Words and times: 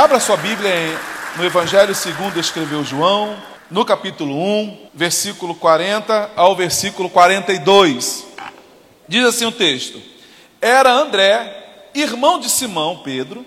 Abra 0.00 0.18
sua 0.18 0.38
Bíblia 0.38 0.72
no 1.36 1.44
Evangelho 1.44 1.94
segundo 1.94 2.40
escreveu 2.40 2.82
João, 2.82 3.36
no 3.70 3.84
capítulo 3.84 4.34
1, 4.34 4.88
versículo 4.94 5.54
40 5.54 6.30
ao 6.34 6.56
versículo 6.56 7.10
42. 7.10 8.24
Diz 9.06 9.26
assim 9.26 9.44
o 9.44 9.52
texto: 9.52 10.00
Era 10.58 10.90
André, 10.90 11.90
irmão 11.94 12.40
de 12.40 12.48
Simão 12.48 13.02
Pedro, 13.04 13.44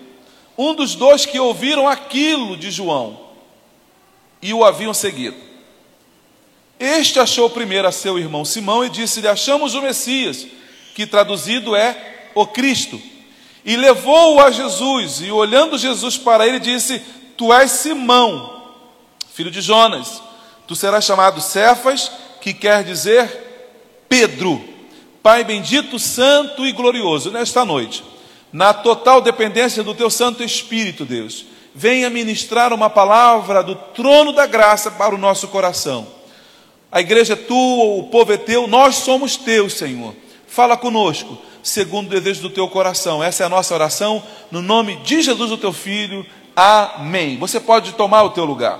um 0.56 0.76
dos 0.76 0.94
dois 0.94 1.26
que 1.26 1.40
ouviram 1.40 1.88
aquilo 1.88 2.56
de 2.56 2.70
João 2.70 3.18
e 4.40 4.54
o 4.54 4.64
haviam 4.64 4.94
seguido. 4.94 5.36
Este 6.78 7.18
achou 7.18 7.50
primeiro 7.50 7.88
a 7.88 7.92
seu 7.92 8.16
irmão 8.16 8.44
Simão 8.44 8.84
e 8.84 8.88
disse-lhe: 8.88 9.26
Achamos 9.26 9.74
o 9.74 9.82
Messias, 9.82 10.46
que 10.94 11.04
traduzido 11.04 11.74
é 11.74 12.30
o 12.32 12.46
Cristo. 12.46 13.02
E 13.64 13.76
levou-o 13.76 14.40
a 14.40 14.50
Jesus, 14.50 15.22
e 15.22 15.30
olhando 15.30 15.78
Jesus 15.78 16.18
para 16.18 16.46
ele, 16.46 16.60
disse: 16.60 17.00
Tu 17.36 17.52
és 17.52 17.70
Simão, 17.70 18.62
filho 19.32 19.50
de 19.50 19.62
Jonas, 19.62 20.22
tu 20.66 20.76
serás 20.76 21.04
chamado 21.04 21.40
Cefas, 21.40 22.10
que 22.40 22.52
quer 22.52 22.84
dizer 22.84 24.04
Pedro. 24.08 24.62
Pai 25.22 25.42
bendito, 25.42 25.98
santo 25.98 26.66
e 26.66 26.72
glorioso, 26.72 27.30
nesta 27.30 27.64
noite, 27.64 28.04
na 28.52 28.74
total 28.74 29.22
dependência 29.22 29.82
do 29.82 29.94
teu 29.94 30.10
Santo 30.10 30.44
Espírito, 30.44 31.06
Deus, 31.06 31.46
venha 31.74 32.10
ministrar 32.10 32.72
uma 32.72 32.90
palavra 32.90 33.62
do 33.62 33.74
trono 33.74 34.34
da 34.34 34.46
graça 34.46 34.90
para 34.90 35.14
o 35.14 35.18
nosso 35.18 35.48
coração. 35.48 36.06
A 36.92 37.00
igreja 37.00 37.32
é 37.32 37.36
tua, 37.36 37.96
o 37.96 38.04
povo 38.04 38.32
é 38.32 38.36
teu, 38.36 38.66
nós 38.66 38.96
somos 38.96 39.36
teus, 39.36 39.72
Senhor. 39.72 40.14
Fala 40.54 40.76
conosco 40.76 41.36
segundo 41.64 42.06
o 42.06 42.10
desejo 42.10 42.42
do 42.42 42.48
teu 42.48 42.68
coração. 42.68 43.20
Essa 43.20 43.42
é 43.42 43.46
a 43.46 43.48
nossa 43.48 43.74
oração, 43.74 44.22
no 44.52 44.62
nome 44.62 44.94
de 44.98 45.20
Jesus, 45.20 45.50
o 45.50 45.58
teu 45.58 45.72
filho. 45.72 46.24
Amém. 46.54 47.36
Você 47.38 47.58
pode 47.58 47.90
tomar 47.94 48.22
o 48.22 48.30
teu 48.30 48.44
lugar. 48.44 48.78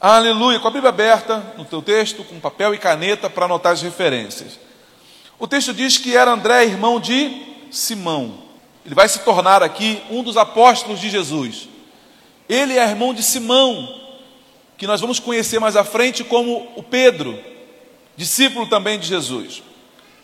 Aleluia. 0.00 0.60
Com 0.60 0.68
a 0.68 0.70
Bíblia 0.70 0.90
aberta 0.90 1.54
no 1.58 1.64
teu 1.64 1.82
texto, 1.82 2.22
com 2.22 2.38
papel 2.38 2.72
e 2.72 2.78
caneta 2.78 3.28
para 3.28 3.46
anotar 3.46 3.72
as 3.72 3.82
referências. 3.82 4.60
O 5.40 5.48
texto 5.48 5.74
diz 5.74 5.98
que 5.98 6.16
era 6.16 6.30
André, 6.30 6.66
irmão 6.66 7.00
de 7.00 7.48
Simão. 7.72 8.34
Ele 8.86 8.94
vai 8.94 9.08
se 9.08 9.18
tornar 9.24 9.64
aqui 9.64 10.00
um 10.08 10.22
dos 10.22 10.36
apóstolos 10.36 11.00
de 11.00 11.10
Jesus. 11.10 11.68
Ele 12.48 12.78
é 12.78 12.88
irmão 12.88 13.12
de 13.12 13.24
Simão, 13.24 13.92
que 14.78 14.86
nós 14.86 15.00
vamos 15.00 15.18
conhecer 15.18 15.58
mais 15.58 15.74
à 15.74 15.82
frente 15.82 16.22
como 16.22 16.68
o 16.76 16.82
Pedro, 16.84 17.36
discípulo 18.16 18.68
também 18.68 19.00
de 19.00 19.08
Jesus. 19.08 19.64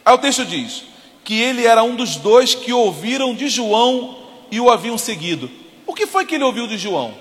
Aí 0.06 0.14
o 0.14 0.18
texto 0.18 0.44
diz: 0.44 0.84
que 1.26 1.42
ele 1.42 1.66
era 1.66 1.82
um 1.82 1.96
dos 1.96 2.14
dois 2.14 2.54
que 2.54 2.72
ouviram 2.72 3.34
de 3.34 3.48
João 3.48 4.16
e 4.48 4.60
o 4.60 4.70
haviam 4.70 4.96
seguido. 4.96 5.50
O 5.84 5.92
que 5.92 6.06
foi 6.06 6.24
que 6.24 6.36
ele 6.36 6.44
ouviu 6.44 6.68
de 6.68 6.78
João? 6.78 7.12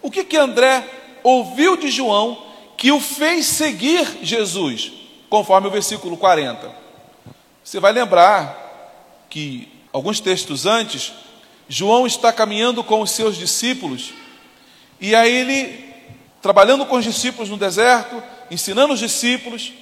O 0.00 0.10
que 0.10 0.24
que 0.24 0.38
André 0.38 0.88
ouviu 1.22 1.76
de 1.76 1.90
João 1.90 2.46
que 2.78 2.90
o 2.90 2.98
fez 2.98 3.44
seguir 3.44 4.20
Jesus, 4.22 4.90
conforme 5.28 5.68
o 5.68 5.70
versículo 5.70 6.16
40? 6.16 6.74
Você 7.62 7.78
vai 7.78 7.92
lembrar 7.92 9.26
que 9.28 9.68
alguns 9.92 10.18
textos 10.18 10.64
antes, 10.64 11.12
João 11.68 12.06
está 12.06 12.32
caminhando 12.32 12.82
com 12.82 13.02
os 13.02 13.10
seus 13.10 13.36
discípulos 13.36 14.14
e 14.98 15.14
aí 15.14 15.30
ele 15.30 15.92
trabalhando 16.40 16.86
com 16.86 16.96
os 16.96 17.04
discípulos 17.04 17.50
no 17.50 17.58
deserto, 17.58 18.22
ensinando 18.50 18.94
os 18.94 18.98
discípulos, 18.98 19.74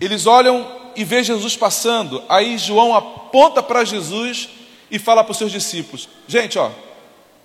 eles 0.00 0.26
olham 0.26 0.83
e 0.96 1.04
vê 1.04 1.22
Jesus 1.22 1.56
passando. 1.56 2.22
Aí 2.28 2.58
João 2.58 2.94
aponta 2.94 3.62
para 3.62 3.84
Jesus 3.84 4.48
e 4.90 4.98
fala 4.98 5.24
para 5.24 5.32
os 5.32 5.38
seus 5.38 5.52
discípulos: 5.52 6.08
Gente, 6.26 6.58
ó, 6.58 6.70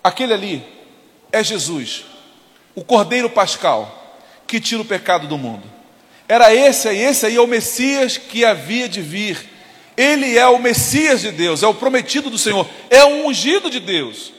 aquele 0.03 0.33
ali 0.33 0.63
é 1.31 1.43
Jesus, 1.43 2.05
o 2.75 2.83
Cordeiro 2.83 3.29
Pascal, 3.29 4.17
que 4.47 4.59
tira 4.59 4.81
o 4.81 4.85
pecado 4.85 5.27
do 5.27 5.37
mundo. 5.37 5.63
Era 6.27 6.53
esse 6.53 6.87
aí, 6.87 6.99
esse 6.99 7.25
aí 7.25 7.35
é 7.35 7.41
o 7.41 7.47
Messias 7.47 8.17
que 8.17 8.45
havia 8.45 8.87
de 8.87 9.01
vir. 9.01 9.49
Ele 9.97 10.37
é 10.37 10.47
o 10.47 10.59
Messias 10.59 11.21
de 11.21 11.31
Deus, 11.31 11.61
é 11.61 11.67
o 11.67 11.73
prometido 11.73 12.29
do 12.29 12.37
Senhor, 12.37 12.65
é 12.89 13.03
o 13.03 13.27
ungido 13.27 13.69
de 13.69 13.79
Deus. 13.79 14.31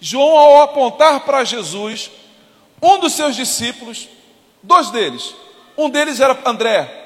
João, 0.00 0.38
ao 0.38 0.62
apontar 0.62 1.20
para 1.20 1.44
Jesus, 1.44 2.10
um 2.80 2.98
dos 2.98 3.12
seus 3.12 3.36
discípulos, 3.36 4.08
dois 4.62 4.90
deles, 4.90 5.34
um 5.76 5.90
deles 5.90 6.18
era 6.18 6.38
André, 6.46 7.01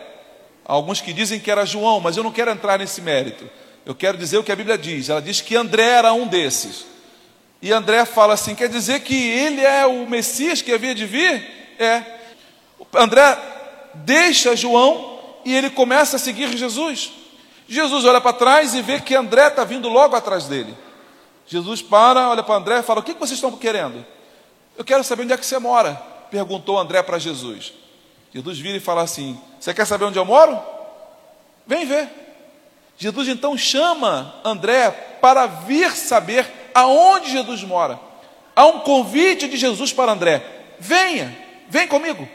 alguns 0.67 1.01
que 1.01 1.13
dizem 1.13 1.39
que 1.39 1.51
era 1.51 1.65
João, 1.65 2.01
mas 2.01 2.17
eu 2.17 2.23
não 2.23 2.33
quero 2.33 2.51
entrar 2.51 2.79
nesse 2.79 3.01
mérito. 3.01 3.49
Eu 3.85 3.95
quero 3.95 4.19
dizer 4.19 4.37
o 4.39 4.43
que 4.43 4.51
a 4.51 4.57
Bíblia 4.57 4.77
diz. 4.77 5.09
Ela 5.09 5.23
diz 5.23 5.41
que 5.41 5.55
André 5.55 5.85
era 5.85 6.13
um 6.13 6.27
desses. 6.27 6.85
E 7.63 7.73
André 7.73 8.05
fala 8.05 8.35
assim: 8.35 8.55
quer 8.55 8.69
dizer 8.69 9.01
que 9.01 9.15
ele 9.15 9.61
é 9.61 9.87
o 9.87 10.09
Messias 10.09 10.61
que 10.61 10.73
havia 10.73 10.95
de 10.95 11.07
vir? 11.07 11.77
É. 11.79 12.03
André 12.95 13.39
deixa 13.95 14.57
João 14.57 15.21
e 15.45 15.55
ele 15.55 15.71
começa 15.71 16.17
a 16.17 16.19
seguir 16.19 16.57
Jesus. 16.57 17.13
Jesus 17.69 18.05
olha 18.05 18.21
para 18.21 18.33
trás 18.33 18.75
e 18.75 18.83
vê 18.83 19.01
que 19.01 19.15
André 19.15 19.47
está 19.47 19.65
vindo 19.65 19.89
logo 19.89 20.17
atrás 20.17 20.47
dele. 20.47 20.77
Jesus 21.47 21.81
para, 21.81 22.29
olha 22.29 22.43
para 22.43 22.57
André 22.57 22.79
e 22.81 22.83
fala: 22.83 23.01
O 23.01 23.03
que 23.05 23.15
vocês 23.15 23.39
estão 23.39 23.53
querendo? 23.53 24.05
Eu 24.77 24.85
quero 24.85 25.05
saber 25.05 25.23
onde 25.23 25.33
é 25.33 25.37
que 25.37 25.47
você 25.47 25.59
mora, 25.59 25.95
perguntou 26.31 26.79
André 26.79 27.03
para 27.03 27.19
Jesus. 27.19 27.73
Jesus 28.37 28.59
vira 28.59 28.77
e 28.77 28.81
fala 28.81 29.01
assim: 29.01 29.41
Você 29.59 29.73
quer 29.73 29.87
saber 29.87 30.05
onde 30.05 30.19
eu 30.19 30.25
moro? 30.27 30.61
Vem 31.67 31.87
ver. 31.87 32.07
Jesus 32.99 33.29
então 33.29 33.57
chama 33.57 34.35
André 34.45 34.91
para 35.23 35.47
vir 35.47 35.91
saber 35.93 36.47
aonde 36.75 37.31
Jesus 37.31 37.63
mora. 37.63 37.99
Há 38.55 38.67
um 38.67 38.81
convite 38.81 39.49
de 39.49 39.57
Jesus 39.57 39.91
para 39.91 40.13
André: 40.13 40.45
Venha, 40.79 41.35
vem 41.71 41.89
comigo. 41.89 42.29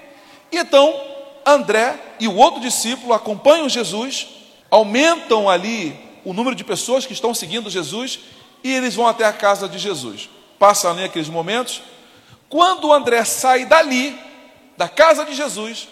Então, 0.52 1.00
André 1.46 2.00
e 2.20 2.28
o 2.28 2.36
outro 2.36 2.60
discípulo 2.60 3.14
acompanham 3.14 3.70
Jesus, 3.70 4.28
aumentam 4.72 5.48
ali 5.48 5.96
o 6.26 6.34
número 6.34 6.56
de 6.56 6.64
pessoas 6.64 7.06
que 7.06 7.14
estão 7.14 7.32
seguindo 7.32 7.70
Jesus 7.70 8.22
e 8.64 8.74
eles 8.74 8.96
vão 8.96 9.06
até 9.06 9.24
a 9.24 9.34
casa 9.34 9.70
de 9.70 9.78
Jesus. 9.78 10.32
Passam 10.58 10.90
ali 10.90 11.04
aqueles 11.04 11.30
momentos. 11.30 11.84
Quando 12.50 12.92
André 12.92 13.24
sai 13.24 13.66
dali, 13.66 14.20
da 14.82 14.90
casa 14.90 15.24
de 15.24 15.36
Jesus, 15.36 15.88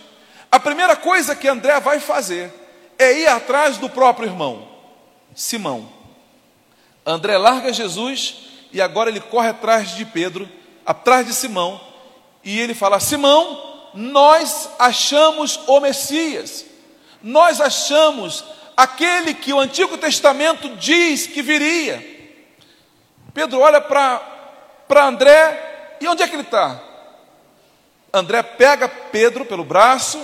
a 0.51 0.59
primeira 0.59 0.95
coisa 0.95 1.35
que 1.35 1.47
André 1.47 1.79
vai 1.79 1.99
fazer 1.99 2.51
é 2.97 3.19
ir 3.19 3.27
atrás 3.27 3.77
do 3.77 3.87
próprio 3.87 4.27
irmão, 4.27 4.67
Simão. 5.35 5.87
André 7.05 7.37
larga 7.37 7.71
Jesus 7.71 8.49
e 8.73 8.81
agora 8.81 9.11
ele 9.11 9.19
corre 9.19 9.49
atrás 9.49 9.95
de 9.95 10.03
Pedro, 10.05 10.49
atrás 10.83 11.27
de 11.27 11.35
Simão, 11.35 11.79
e 12.43 12.59
ele 12.59 12.73
fala: 12.73 12.99
Simão, 12.99 13.91
nós 13.93 14.67
achamos 14.79 15.59
o 15.67 15.79
Messias, 15.79 16.65
nós 17.21 17.61
achamos 17.61 18.43
aquele 18.75 19.35
que 19.35 19.53
o 19.53 19.59
Antigo 19.59 19.99
Testamento 19.99 20.67
diz 20.77 21.27
que 21.27 21.43
viria. 21.43 22.03
Pedro 23.35 23.59
olha 23.59 23.81
para 23.81 25.05
André, 25.05 25.97
e 26.01 26.07
onde 26.07 26.23
é 26.23 26.27
que 26.27 26.33
ele 26.33 26.41
está? 26.41 26.88
André 28.13 28.41
pega 28.41 28.87
Pedro 28.87 29.45
pelo 29.45 29.63
braço 29.63 30.19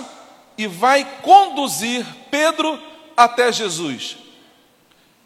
e 0.58 0.66
vai 0.66 1.06
conduzir 1.22 2.04
Pedro 2.30 2.80
até 3.16 3.52
Jesus. 3.52 4.16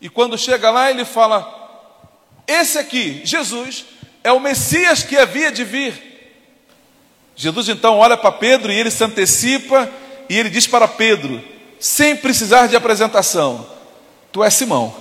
E 0.00 0.08
quando 0.08 0.38
chega 0.38 0.70
lá, 0.70 0.90
ele 0.90 1.04
fala: 1.04 2.00
Esse 2.46 2.78
aqui, 2.78 3.22
Jesus, 3.24 3.84
é 4.22 4.32
o 4.32 4.40
Messias 4.40 5.02
que 5.02 5.16
havia 5.16 5.50
de 5.50 5.64
vir. 5.64 6.10
Jesus 7.36 7.68
então 7.68 7.98
olha 7.98 8.16
para 8.16 8.32
Pedro 8.32 8.70
e 8.70 8.78
ele 8.78 8.90
se 8.90 9.02
antecipa 9.02 9.90
e 10.28 10.36
ele 10.36 10.50
diz 10.50 10.66
para 10.66 10.86
Pedro, 10.86 11.42
sem 11.78 12.16
precisar 12.16 12.66
de 12.66 12.76
apresentação: 12.76 13.66
Tu 14.30 14.44
és 14.44 14.54
Simão, 14.54 14.94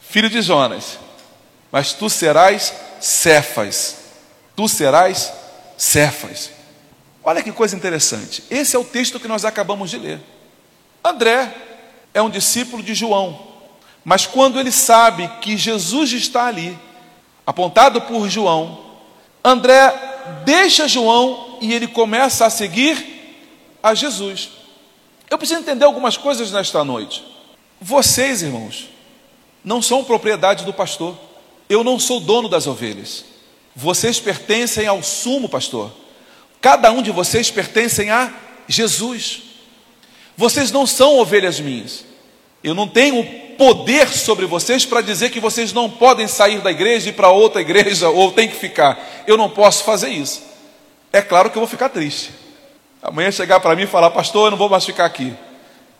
filho 0.00 0.28
de 0.28 0.42
Jonas, 0.42 0.98
mas 1.70 1.92
tu 1.92 2.10
serás 2.10 2.74
Cefas. 3.00 3.96
Tu 4.54 4.68
serás 4.68 5.32
Cefas. 5.76 6.61
Olha 7.24 7.42
que 7.42 7.52
coisa 7.52 7.76
interessante. 7.76 8.42
Esse 8.50 8.74
é 8.74 8.78
o 8.78 8.84
texto 8.84 9.20
que 9.20 9.28
nós 9.28 9.44
acabamos 9.44 9.90
de 9.90 9.98
ler. 9.98 10.20
André 11.04 11.54
é 12.12 12.20
um 12.20 12.30
discípulo 12.30 12.82
de 12.82 12.94
João, 12.94 13.38
mas 14.04 14.26
quando 14.26 14.58
ele 14.58 14.72
sabe 14.72 15.28
que 15.40 15.56
Jesus 15.56 16.12
está 16.12 16.46
ali, 16.46 16.78
apontado 17.46 18.00
por 18.02 18.28
João, 18.28 18.84
André 19.44 19.92
deixa 20.44 20.88
João 20.88 21.58
e 21.60 21.72
ele 21.72 21.86
começa 21.86 22.46
a 22.46 22.50
seguir 22.50 23.12
a 23.82 23.94
Jesus. 23.94 24.50
Eu 25.30 25.38
preciso 25.38 25.60
entender 25.60 25.84
algumas 25.84 26.16
coisas 26.16 26.52
nesta 26.52 26.84
noite. 26.84 27.24
Vocês, 27.80 28.42
irmãos, 28.42 28.88
não 29.64 29.80
são 29.80 30.04
propriedade 30.04 30.64
do 30.64 30.72
pastor. 30.72 31.16
Eu 31.68 31.82
não 31.82 31.98
sou 31.98 32.20
dono 32.20 32.48
das 32.48 32.66
ovelhas. 32.66 33.24
Vocês 33.74 34.20
pertencem 34.20 34.86
ao 34.86 35.02
sumo 35.02 35.48
pastor. 35.48 35.90
Cada 36.62 36.92
um 36.92 37.02
de 37.02 37.10
vocês 37.10 37.50
pertencem 37.50 38.10
a 38.10 38.32
Jesus. 38.68 39.42
Vocês 40.36 40.70
não 40.70 40.86
são 40.86 41.18
ovelhas 41.18 41.58
minhas. 41.58 42.04
Eu 42.62 42.72
não 42.72 42.86
tenho 42.86 43.24
poder 43.58 44.08
sobre 44.08 44.46
vocês 44.46 44.86
para 44.86 45.00
dizer 45.00 45.30
que 45.30 45.40
vocês 45.40 45.72
não 45.72 45.90
podem 45.90 46.28
sair 46.28 46.60
da 46.60 46.70
igreja 46.70 47.08
e 47.08 47.10
ir 47.10 47.14
para 47.14 47.30
outra 47.30 47.60
igreja 47.60 48.08
ou 48.08 48.30
tem 48.30 48.48
que 48.48 48.54
ficar. 48.54 49.24
Eu 49.26 49.36
não 49.36 49.50
posso 49.50 49.82
fazer 49.82 50.10
isso. 50.10 50.40
É 51.12 51.20
claro 51.20 51.50
que 51.50 51.58
eu 51.58 51.60
vou 51.60 51.68
ficar 51.68 51.88
triste. 51.88 52.30
Amanhã 53.02 53.32
chegar 53.32 53.58
para 53.58 53.74
mim 53.74 53.82
e 53.82 53.88
falar, 53.88 54.10
pastor, 54.10 54.46
eu 54.46 54.50
não 54.52 54.58
vou 54.58 54.68
mais 54.68 54.84
ficar 54.84 55.04
aqui. 55.04 55.34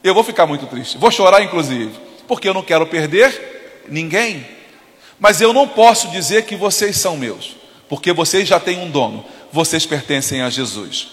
Eu 0.05 0.15
vou 0.15 0.23
ficar 0.23 0.47
muito 0.47 0.67
triste. 0.67 0.97
Vou 0.97 1.11
chorar, 1.11 1.43
inclusive, 1.43 1.91
porque 2.29 2.49
eu 2.49 2.55
não 2.55 2.63
quero 2.63 2.87
perder 2.87 3.83
ninguém. 3.89 4.47
Mas 5.19 5.41
eu 5.41 5.53
não 5.53 5.67
posso 5.67 6.07
dizer 6.09 6.45
que 6.45 6.55
vocês 6.55 6.97
são 6.97 7.17
meus, 7.17 7.57
porque 7.89 8.13
vocês 8.13 8.47
já 8.47 8.61
têm 8.61 8.79
um 8.79 8.89
dono. 8.91 9.25
Vocês 9.53 9.85
pertencem 9.85 10.41
a 10.41 10.49
Jesus. 10.49 11.09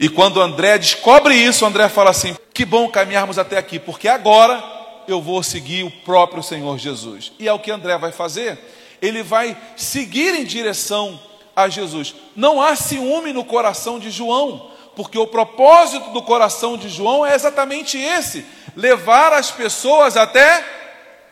E 0.00 0.08
quando 0.08 0.40
André 0.40 0.78
descobre 0.78 1.34
isso, 1.34 1.66
André 1.66 1.88
fala 1.88 2.10
assim: 2.10 2.34
que 2.54 2.64
bom 2.64 2.88
caminharmos 2.88 3.38
até 3.38 3.58
aqui, 3.58 3.78
porque 3.78 4.08
agora 4.08 4.64
eu 5.06 5.20
vou 5.20 5.42
seguir 5.42 5.84
o 5.84 5.90
próprio 5.90 6.42
Senhor 6.42 6.78
Jesus. 6.78 7.30
E 7.38 7.46
é 7.46 7.52
o 7.52 7.58
que 7.58 7.70
André 7.70 7.98
vai 7.98 8.10
fazer. 8.10 8.58
Ele 9.02 9.22
vai 9.22 9.56
seguir 9.76 10.34
em 10.34 10.44
direção 10.44 11.20
a 11.54 11.68
Jesus. 11.68 12.14
Não 12.34 12.60
há 12.62 12.74
ciúme 12.74 13.32
no 13.32 13.44
coração 13.44 13.98
de 13.98 14.10
João, 14.10 14.70
porque 14.96 15.18
o 15.18 15.26
propósito 15.26 16.10
do 16.10 16.22
coração 16.22 16.76
de 16.76 16.88
João 16.88 17.24
é 17.24 17.34
exatamente 17.34 17.98
esse: 17.98 18.46
levar 18.74 19.32
as 19.32 19.50
pessoas 19.50 20.16
até 20.16 20.64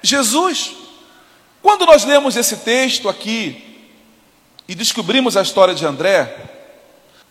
Jesus. 0.03 0.73
Quando 1.63 1.87
nós 1.87 2.05
lemos 2.05 2.37
esse 2.37 2.59
texto 2.59 3.09
aqui 3.09 3.66
e 4.69 4.75
descobrimos 4.75 5.37
a 5.37 5.43
história 5.43 5.75
de 5.75 5.87
André, 5.87 6.35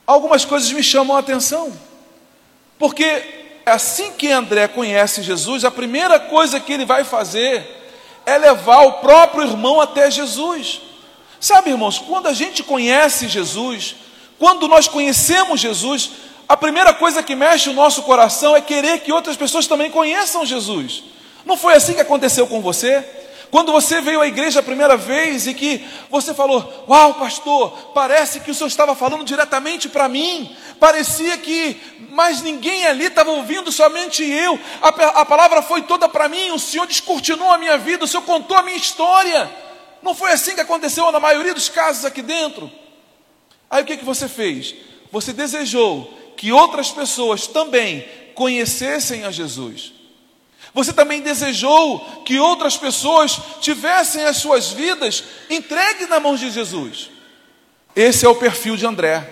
algumas 0.05 0.45
coisas 0.45 0.71
me 0.71 0.83
chamam 0.83 1.15
a 1.15 1.19
atenção. 1.19 1.71
Porque 2.79 3.61
assim 3.65 4.11
que 4.11 4.31
André 4.31 4.67
conhece 4.67 5.21
Jesus, 5.21 5.65
a 5.65 5.71
primeira 5.71 6.19
coisa 6.19 6.59
que 6.59 6.71
ele 6.71 6.85
vai 6.85 7.03
fazer 7.03 7.83
é 8.25 8.37
levar 8.37 8.81
o 8.81 8.93
próprio 8.93 9.43
irmão 9.43 9.81
até 9.81 10.09
Jesus. 10.09 10.81
Sabe, 11.39 11.71
irmãos, 11.71 11.99
quando 11.99 12.27
a 12.27 12.33
gente 12.33 12.63
conhece 12.63 13.27
Jesus, 13.27 13.95
quando 14.39 14.67
nós 14.67 14.87
conhecemos 14.87 15.59
Jesus, 15.59 16.11
a 16.47 16.55
primeira 16.55 16.93
coisa 16.93 17.23
que 17.23 17.35
mexe 17.35 17.69
o 17.69 17.73
nosso 17.73 18.03
coração 18.03 18.55
é 18.55 18.61
querer 18.61 18.99
que 18.99 19.11
outras 19.11 19.35
pessoas 19.35 19.67
também 19.67 19.91
conheçam 19.91 20.45
Jesus. 20.45 21.03
Não 21.45 21.57
foi 21.57 21.73
assim 21.73 21.93
que 21.93 22.01
aconteceu 22.01 22.47
com 22.47 22.61
você? 22.61 23.03
Quando 23.51 23.71
você 23.71 24.01
veio 24.01 24.21
à 24.21 24.27
igreja 24.27 24.59
a 24.59 24.63
primeira 24.63 24.97
vez 24.97 25.47
e 25.47 25.53
que 25.53 25.85
você 26.09 26.33
falou: 26.33 26.85
Uau, 26.87 27.13
pastor, 27.15 27.71
parece 27.93 28.39
que 28.39 28.51
o 28.51 28.55
senhor 28.55 28.67
estava 28.67 28.95
falando 28.95 29.23
diretamente 29.23 29.89
para 29.89 30.09
mim, 30.09 30.55
parecia 30.79 31.37
que 31.37 31.79
mais 32.11 32.41
ninguém 32.41 32.85
ali 32.85 33.05
estava 33.05 33.31
ouvindo, 33.31 33.71
somente 33.71 34.23
eu. 34.23 34.59
A, 34.81 34.89
a 35.21 35.25
palavra 35.25 35.61
foi 35.61 35.83
toda 35.83 36.07
para 36.09 36.27
mim, 36.27 36.51
o 36.51 36.59
senhor 36.59 36.87
descortinou 36.87 37.51
a 37.51 37.57
minha 37.57 37.77
vida, 37.77 38.05
o 38.05 38.07
senhor 38.07 38.23
contou 38.23 38.57
a 38.57 38.63
minha 38.63 38.77
história. 38.77 39.49
Não 40.01 40.13
foi 40.13 40.31
assim 40.31 40.53
que 40.53 40.61
aconteceu 40.61 41.11
na 41.11 41.19
maioria 41.19 41.53
dos 41.53 41.69
casos 41.69 42.05
aqui 42.05 42.21
dentro. 42.21 42.71
Aí 43.69 43.81
o 43.81 43.85
que, 43.85 43.97
que 43.97 44.05
você 44.05 44.27
fez? 44.27 44.75
Você 45.11 45.33
desejou 45.33 46.13
que 46.37 46.51
outras 46.51 46.91
pessoas 46.91 47.47
também 47.47 48.07
conhecessem 48.35 49.23
a 49.23 49.31
Jesus. 49.31 49.94
Você 50.75 50.91
também 50.91 51.21
desejou 51.21 51.99
que 52.25 52.37
outras 52.37 52.75
pessoas 52.75 53.39
tivessem 53.61 54.25
as 54.25 54.35
suas 54.35 54.71
vidas 54.71 55.23
entregues 55.49 56.09
na 56.09 56.19
mão 56.19 56.35
de 56.35 56.51
Jesus. 56.51 57.09
Esse 57.95 58.25
é 58.25 58.29
o 58.29 58.35
perfil 58.35 58.75
de 58.75 58.85
André. 58.85 59.25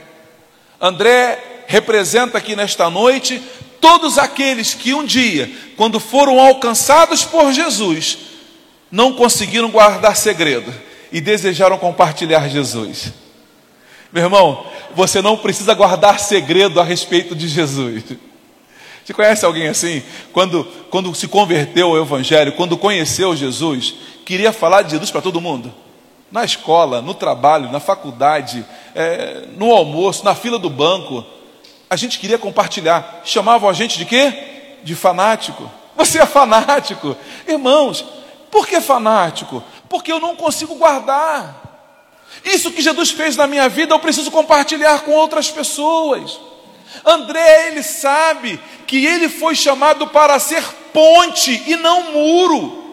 André 0.80 1.66
representa 1.68 2.38
aqui 2.38 2.56
nesta 2.56 2.90
noite 2.90 3.44
todos 3.82 4.18
aqueles 4.18 4.74
que 4.74 4.94
um 4.94 5.04
dia, 5.04 5.52
quando 5.76 6.00
foram 6.00 6.40
alcançados 6.40 7.26
por 7.26 7.52
Jesus, 7.52 8.20
não 8.90 9.12
conseguiram 9.12 9.70
guardar 9.70 10.16
segredo 10.16 10.74
e 11.12 11.20
desejaram 11.20 11.78
compartilhar 11.78 12.48
Jesus. 12.48 13.12
Meu 14.14 14.24
irmão, 14.24 14.66
você 14.96 15.22
não 15.22 15.36
precisa 15.36 15.74
guardar 15.74 16.22
segredo 16.22 16.80
a 16.80 16.86
respeito 16.86 17.36
de 17.36 17.50
Jesus. 17.50 18.02
Você 19.04 19.14
conhece 19.14 19.46
alguém 19.46 19.68
assim? 19.68 20.02
Quando, 20.32 20.64
quando 20.90 21.14
se 21.14 21.28
converteu 21.28 21.90
ao 21.90 21.98
Evangelho, 21.98 22.54
quando 22.54 22.78
conheceu 22.78 23.36
Jesus, 23.36 23.96
queria 24.26 24.54
falar 24.54 24.82
de 24.82 24.92
Jesus 24.92 25.12
para 25.12 25.22
todo 25.22 25.42
mundo. 25.42 25.74
Na 26.32 26.46
escola, 26.46 27.02
no 27.02 27.14
trabalho, 27.14 27.72
na 27.72 27.80
faculdade, 27.80 28.66
é, 28.96 29.46
no 29.58 29.72
almoço, 29.72 30.24
na 30.24 30.34
fila 30.34 30.58
do 30.58 30.70
banco. 30.70 31.24
A 31.90 31.96
gente 31.96 32.18
queria 32.18 32.38
compartilhar. 32.38 33.22
Chamavam 33.26 33.70
a 33.70 33.74
gente 33.74 33.98
de 33.98 34.06
quê? 34.06 34.34
De 34.84 34.96
fanático. 34.96 35.70
Você 35.96 36.20
é 36.20 36.26
fanático. 36.26 37.16
Irmãos, 37.48 38.06
por 38.50 38.66
que 38.66 38.80
fanático? 38.80 39.62
Porque 39.90 40.12
eu 40.12 40.20
não 40.20 40.36
consigo 40.36 40.76
guardar. 40.76 41.62
Isso 42.46 42.72
que 42.72 42.82
Jesus 42.82 43.12
fez 43.12 43.36
na 43.36 43.48
minha 43.48 43.68
vida, 43.68 43.94
eu 43.94 44.00
preciso 44.00 44.32
compartilhar 44.32 45.02
com 45.02 45.12
outras 45.12 45.52
pessoas. 45.52 46.40
André, 47.06 47.68
ele 47.68 47.84
sabe 47.84 48.60
que 48.86 49.06
ele 49.06 49.30
foi 49.30 49.56
chamado 49.56 50.08
para 50.08 50.40
ser 50.40 50.64
ponte 50.94 51.64
e 51.68 51.76
não 51.76 52.12
muro. 52.12 52.84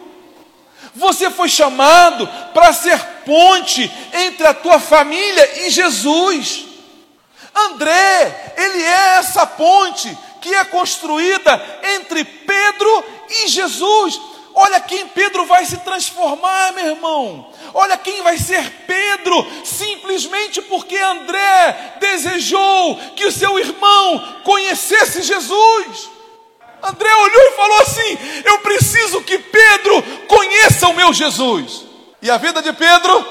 Você 0.95 1.31
foi 1.31 1.49
chamado 1.49 2.27
para 2.53 2.73
ser 2.73 2.99
ponte 3.25 3.91
entre 4.13 4.47
a 4.47 4.55
tua 4.55 4.81
família 4.81 5.67
e 5.67 5.71
Jesus. 5.71 6.67
André, 7.55 8.55
ele 8.57 8.83
é 8.83 9.17
essa 9.19 9.47
ponte 9.47 10.17
que 10.41 10.55
é 10.55 10.65
construída 10.65 11.81
entre 11.97 12.25
Pedro 12.25 13.05
e 13.29 13.49
Jesus. 13.49 14.21
Olha 14.55 14.81
quem 14.81 15.07
Pedro 15.09 15.47
vai 15.47 15.65
se 15.65 15.79
transformar, 15.79 16.73
meu 16.73 16.87
irmão. 16.87 17.51
Olha 17.73 17.97
quem 17.97 18.23
vai 18.23 18.37
ser 18.37 18.69
Pedro, 18.87 19.47
simplesmente 19.65 20.61
porque 20.63 20.97
André 20.97 21.97
desejou 22.01 22.97
que 23.15 23.25
o 23.25 23.33
seu 23.33 23.59
irmão 23.59 24.43
conhecesse 24.45 25.23
Jesus. 25.23 26.11
André 26.83 27.15
olhou 27.15 27.43
e 27.43 27.57
falou 27.57 27.81
assim: 27.83 28.19
Eu 28.45 28.59
preciso 28.59 29.23
que 29.23 29.39
Pedro 29.39 30.03
conheça 30.27 30.89
o 30.89 30.95
meu 30.95 31.13
Jesus. 31.13 31.85
E 32.23 32.31
a 32.31 32.37
vida 32.37 32.61
de 32.61 32.73
Pedro 32.73 33.27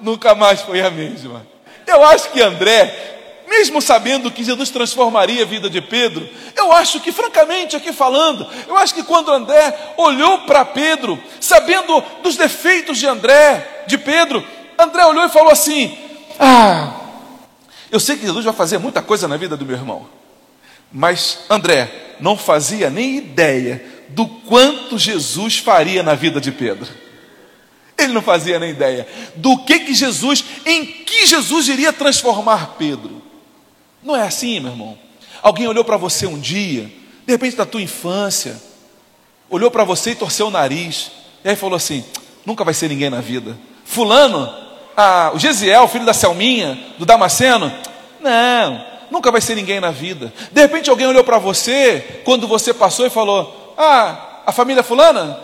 nunca 0.00 0.34
mais 0.34 0.60
foi 0.60 0.80
a 0.80 0.90
mesma. 0.90 1.46
Eu 1.86 2.04
acho 2.04 2.30
que 2.30 2.40
André 2.40 3.13
mesmo 3.58 3.80
sabendo 3.80 4.30
que 4.30 4.42
Jesus 4.42 4.70
transformaria 4.70 5.42
a 5.42 5.46
vida 5.46 5.70
de 5.70 5.80
Pedro, 5.80 6.28
eu 6.56 6.72
acho 6.72 6.98
que, 7.00 7.12
francamente, 7.12 7.76
aqui 7.76 7.92
falando, 7.92 8.46
eu 8.66 8.76
acho 8.76 8.92
que 8.92 9.02
quando 9.02 9.32
André 9.32 9.94
olhou 9.96 10.40
para 10.40 10.64
Pedro, 10.64 11.18
sabendo 11.40 12.02
dos 12.22 12.36
defeitos 12.36 12.98
de 12.98 13.06
André, 13.06 13.84
de 13.86 13.96
Pedro, 13.96 14.44
André 14.76 15.04
olhou 15.06 15.24
e 15.24 15.28
falou 15.28 15.52
assim: 15.52 15.96
Ah, 16.38 17.00
eu 17.90 18.00
sei 18.00 18.16
que 18.16 18.26
Jesus 18.26 18.44
vai 18.44 18.54
fazer 18.54 18.78
muita 18.78 19.00
coisa 19.00 19.28
na 19.28 19.36
vida 19.36 19.56
do 19.56 19.64
meu 19.64 19.76
irmão, 19.76 20.08
mas 20.92 21.44
André 21.48 22.16
não 22.18 22.36
fazia 22.36 22.90
nem 22.90 23.16
ideia 23.16 23.84
do 24.08 24.26
quanto 24.26 24.98
Jesus 24.98 25.58
faria 25.58 26.02
na 26.02 26.14
vida 26.14 26.40
de 26.40 26.50
Pedro. 26.50 26.88
Ele 27.96 28.12
não 28.12 28.22
fazia 28.22 28.58
nem 28.58 28.70
ideia 28.70 29.06
do 29.36 29.58
que 29.58 29.78
que 29.78 29.94
Jesus, 29.94 30.44
em 30.66 30.84
que 30.84 31.26
Jesus 31.26 31.68
iria 31.68 31.92
transformar 31.92 32.74
Pedro. 32.76 33.22
Não 34.04 34.14
é 34.14 34.22
assim, 34.22 34.60
meu 34.60 34.70
irmão. 34.70 34.98
Alguém 35.42 35.66
olhou 35.66 35.82
para 35.82 35.96
você 35.96 36.26
um 36.26 36.38
dia, 36.38 36.92
de 37.26 37.32
repente 37.32 37.56
da 37.56 37.64
tua 37.64 37.80
infância, 37.80 38.60
olhou 39.48 39.70
para 39.70 39.82
você 39.82 40.10
e 40.10 40.14
torceu 40.14 40.48
o 40.48 40.50
nariz, 40.50 41.10
e 41.42 41.48
aí 41.48 41.56
falou 41.56 41.76
assim: 41.76 42.04
nunca 42.44 42.62
vai 42.62 42.74
ser 42.74 42.88
ninguém 42.88 43.08
na 43.08 43.22
vida. 43.22 43.56
Fulano, 43.84 44.52
ah, 44.94 45.32
o 45.34 45.38
Gesiel, 45.38 45.88
filho 45.88 46.04
da 46.04 46.12
Selminha, 46.12 46.78
do 46.98 47.06
Damasceno, 47.06 47.72
não, 48.20 48.86
nunca 49.10 49.32
vai 49.32 49.40
ser 49.40 49.54
ninguém 49.54 49.80
na 49.80 49.90
vida. 49.90 50.32
De 50.52 50.60
repente 50.60 50.90
alguém 50.90 51.06
olhou 51.06 51.24
para 51.24 51.38
você, 51.38 52.22
quando 52.26 52.46
você 52.46 52.74
passou 52.74 53.06
e 53.06 53.10
falou: 53.10 53.74
Ah, 53.78 54.42
a 54.44 54.52
família 54.52 54.82
Fulana? 54.82 55.40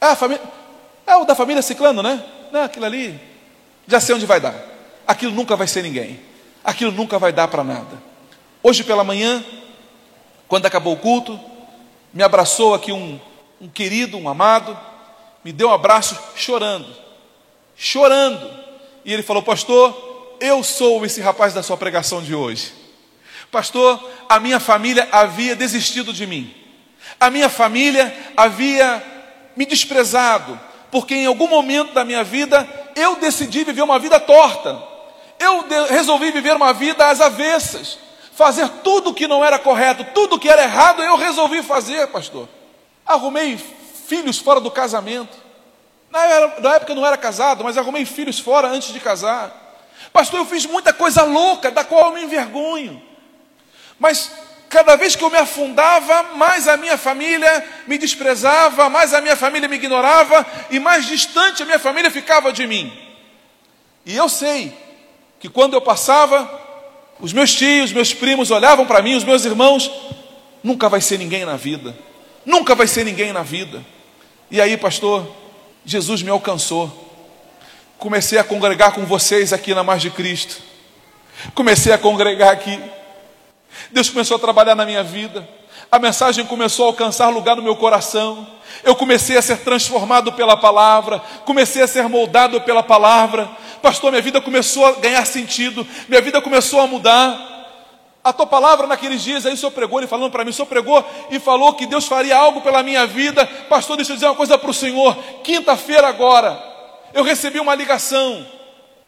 Ah, 0.00 0.10
a 0.10 0.16
família. 0.16 0.42
É 1.06 1.16
o 1.16 1.24
da 1.24 1.34
família 1.36 1.62
Ciclano, 1.62 2.02
né? 2.02 2.22
Não, 2.52 2.62
aquilo 2.62 2.86
ali, 2.86 3.18
já 3.86 4.00
sei 4.00 4.14
onde 4.14 4.26
vai 4.26 4.40
dar. 4.40 4.54
Aquilo 5.06 5.32
nunca 5.32 5.56
vai 5.56 5.66
ser 5.66 5.82
ninguém 5.82 6.29
aquilo 6.64 6.92
nunca 6.92 7.18
vai 7.18 7.32
dar 7.32 7.48
para 7.48 7.64
nada. 7.64 8.02
Hoje 8.62 8.84
pela 8.84 9.04
manhã, 9.04 9.44
quando 10.46 10.66
acabou 10.66 10.94
o 10.94 10.98
culto, 10.98 11.38
me 12.12 12.22
abraçou 12.22 12.74
aqui 12.74 12.92
um, 12.92 13.18
um 13.60 13.68
querido, 13.68 14.18
um 14.18 14.28
amado, 14.28 14.78
me 15.44 15.52
deu 15.52 15.68
um 15.68 15.72
abraço 15.72 16.18
chorando, 16.36 16.86
chorando. 17.76 18.50
E 19.04 19.12
ele 19.12 19.22
falou: 19.22 19.42
Pastor, 19.42 20.36
eu 20.40 20.62
sou 20.62 21.04
esse 21.04 21.20
rapaz 21.20 21.54
da 21.54 21.62
sua 21.62 21.76
pregação 21.76 22.22
de 22.22 22.34
hoje. 22.34 22.72
Pastor, 23.50 24.08
a 24.28 24.38
minha 24.38 24.60
família 24.60 25.08
havia 25.10 25.56
desistido 25.56 26.12
de 26.12 26.26
mim, 26.26 26.54
a 27.18 27.30
minha 27.30 27.48
família 27.48 28.14
havia 28.36 29.02
me 29.56 29.66
desprezado, 29.66 30.58
porque 30.90 31.14
em 31.14 31.26
algum 31.26 31.48
momento 31.48 31.92
da 31.92 32.04
minha 32.04 32.22
vida 32.22 32.68
eu 32.94 33.16
decidi 33.16 33.64
viver 33.64 33.82
uma 33.82 33.98
vida 33.98 34.20
torta, 34.20 34.89
eu 35.40 35.86
resolvi 35.88 36.30
viver 36.30 36.54
uma 36.54 36.72
vida 36.72 37.08
às 37.08 37.20
avessas, 37.20 37.98
fazer 38.34 38.68
tudo 38.84 39.14
que 39.14 39.26
não 39.26 39.44
era 39.44 39.58
correto, 39.58 40.04
tudo 40.14 40.38
que 40.38 40.48
era 40.48 40.62
errado, 40.62 41.02
eu 41.02 41.16
resolvi 41.16 41.62
fazer, 41.62 42.06
pastor. 42.08 42.48
Arrumei 43.06 43.58
filhos 44.06 44.38
fora 44.38 44.60
do 44.60 44.70
casamento. 44.70 45.36
Na 46.10 46.74
época 46.74 46.92
eu 46.92 46.96
não 46.96 47.06
era 47.06 47.16
casado, 47.16 47.64
mas 47.64 47.78
arrumei 47.78 48.04
filhos 48.04 48.38
fora 48.38 48.68
antes 48.68 48.92
de 48.92 49.00
casar. 49.00 49.78
Pastor, 50.12 50.40
eu 50.40 50.46
fiz 50.46 50.66
muita 50.66 50.92
coisa 50.92 51.22
louca, 51.22 51.70
da 51.70 51.84
qual 51.84 52.06
eu 52.06 52.12
me 52.14 52.22
envergonho. 52.22 53.02
Mas 53.98 54.30
cada 54.68 54.96
vez 54.96 55.16
que 55.16 55.24
eu 55.24 55.30
me 55.30 55.36
afundava, 55.36 56.34
mais 56.34 56.68
a 56.68 56.76
minha 56.76 56.98
família 56.98 57.64
me 57.86 57.96
desprezava, 57.96 58.88
mais 58.88 59.14
a 59.14 59.20
minha 59.20 59.36
família 59.36 59.68
me 59.68 59.76
ignorava 59.76 60.46
e 60.70 60.78
mais 60.78 61.06
distante 61.06 61.62
a 61.62 61.66
minha 61.66 61.78
família 61.78 62.10
ficava 62.10 62.52
de 62.52 62.66
mim. 62.66 62.92
E 64.04 64.16
eu 64.16 64.28
sei 64.28 64.89
que 65.40 65.48
quando 65.48 65.72
eu 65.72 65.80
passava, 65.80 66.48
os 67.18 67.32
meus 67.32 67.54
tios, 67.54 67.92
meus 67.92 68.12
primos 68.12 68.50
olhavam 68.50 68.86
para 68.86 69.00
mim, 69.00 69.14
os 69.14 69.24
meus 69.24 69.46
irmãos, 69.46 69.90
nunca 70.62 70.88
vai 70.88 71.00
ser 71.00 71.18
ninguém 71.18 71.46
na 71.46 71.56
vida. 71.56 71.96
Nunca 72.44 72.74
vai 72.74 72.86
ser 72.86 73.04
ninguém 73.04 73.32
na 73.32 73.42
vida. 73.42 73.84
E 74.50 74.60
aí, 74.60 74.76
pastor, 74.76 75.26
Jesus 75.84 76.22
me 76.22 76.30
alcançou. 76.30 77.08
Comecei 77.98 78.38
a 78.38 78.44
congregar 78.44 78.92
com 78.92 79.04
vocês 79.06 79.52
aqui 79.52 79.74
na 79.74 79.82
Mais 79.82 80.02
de 80.02 80.10
Cristo. 80.10 80.60
Comecei 81.54 81.92
a 81.92 81.98
congregar 81.98 82.52
aqui. 82.52 82.78
Deus 83.90 84.10
começou 84.10 84.36
a 84.36 84.40
trabalhar 84.40 84.74
na 84.74 84.84
minha 84.84 85.02
vida. 85.02 85.48
A 85.90 85.98
mensagem 85.98 86.46
começou 86.46 86.84
a 86.84 86.88
alcançar 86.88 87.28
lugar 87.30 87.56
no 87.56 87.62
meu 87.62 87.74
coração. 87.74 88.46
Eu 88.84 88.94
comecei 88.94 89.36
a 89.36 89.42
ser 89.42 89.58
transformado 89.58 90.32
pela 90.32 90.56
palavra, 90.56 91.20
comecei 91.44 91.82
a 91.82 91.86
ser 91.88 92.08
moldado 92.08 92.60
pela 92.60 92.80
palavra. 92.80 93.50
Pastor, 93.82 94.12
minha 94.12 94.22
vida 94.22 94.40
começou 94.40 94.86
a 94.86 94.92
ganhar 94.92 95.26
sentido, 95.26 95.84
minha 96.08 96.20
vida 96.20 96.40
começou 96.40 96.80
a 96.80 96.86
mudar. 96.86 97.48
A 98.22 98.32
tua 98.32 98.46
palavra 98.46 98.86
naqueles 98.86 99.20
dias, 99.20 99.44
aí 99.44 99.54
o 99.54 99.56
Senhor 99.56 99.72
pregou, 99.72 99.98
ele 99.98 100.06
falando 100.06 100.30
para 100.30 100.44
mim, 100.44 100.50
o 100.50 100.52
Senhor 100.52 100.66
pregou 100.66 101.04
e 101.30 101.40
falou 101.40 101.72
que 101.72 101.86
Deus 101.86 102.06
faria 102.06 102.36
algo 102.36 102.60
pela 102.60 102.82
minha 102.84 103.04
vida. 103.06 103.44
Pastor, 103.68 103.96
deixa 103.96 104.12
eu 104.12 104.16
dizer 104.16 104.26
uma 104.26 104.36
coisa 104.36 104.56
para 104.56 104.70
o 104.70 104.74
Senhor. 104.74 105.16
Quinta-feira 105.42 106.06
agora, 106.06 106.62
eu 107.12 107.24
recebi 107.24 107.58
uma 107.58 107.74
ligação. 107.74 108.46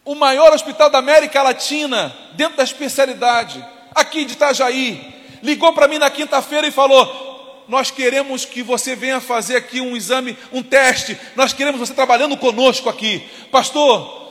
O 0.04 0.16
maior 0.16 0.52
hospital 0.52 0.90
da 0.90 0.98
América 0.98 1.42
Latina, 1.42 2.12
dentro 2.32 2.56
da 2.56 2.64
especialidade, 2.64 3.64
aqui 3.94 4.24
de 4.24 4.32
Itajaí, 4.32 5.21
ligou 5.42 5.72
para 5.72 5.88
mim 5.88 5.98
na 5.98 6.10
quinta-feira 6.10 6.66
e 6.66 6.70
falou: 6.70 7.64
Nós 7.68 7.90
queremos 7.90 8.44
que 8.44 8.62
você 8.62 8.94
venha 8.94 9.20
fazer 9.20 9.56
aqui 9.56 9.80
um 9.80 9.96
exame, 9.96 10.36
um 10.52 10.62
teste. 10.62 11.18
Nós 11.34 11.52
queremos 11.52 11.80
você 11.80 11.92
trabalhando 11.92 12.36
conosco 12.36 12.88
aqui. 12.88 13.22
Pastor, 13.50 14.22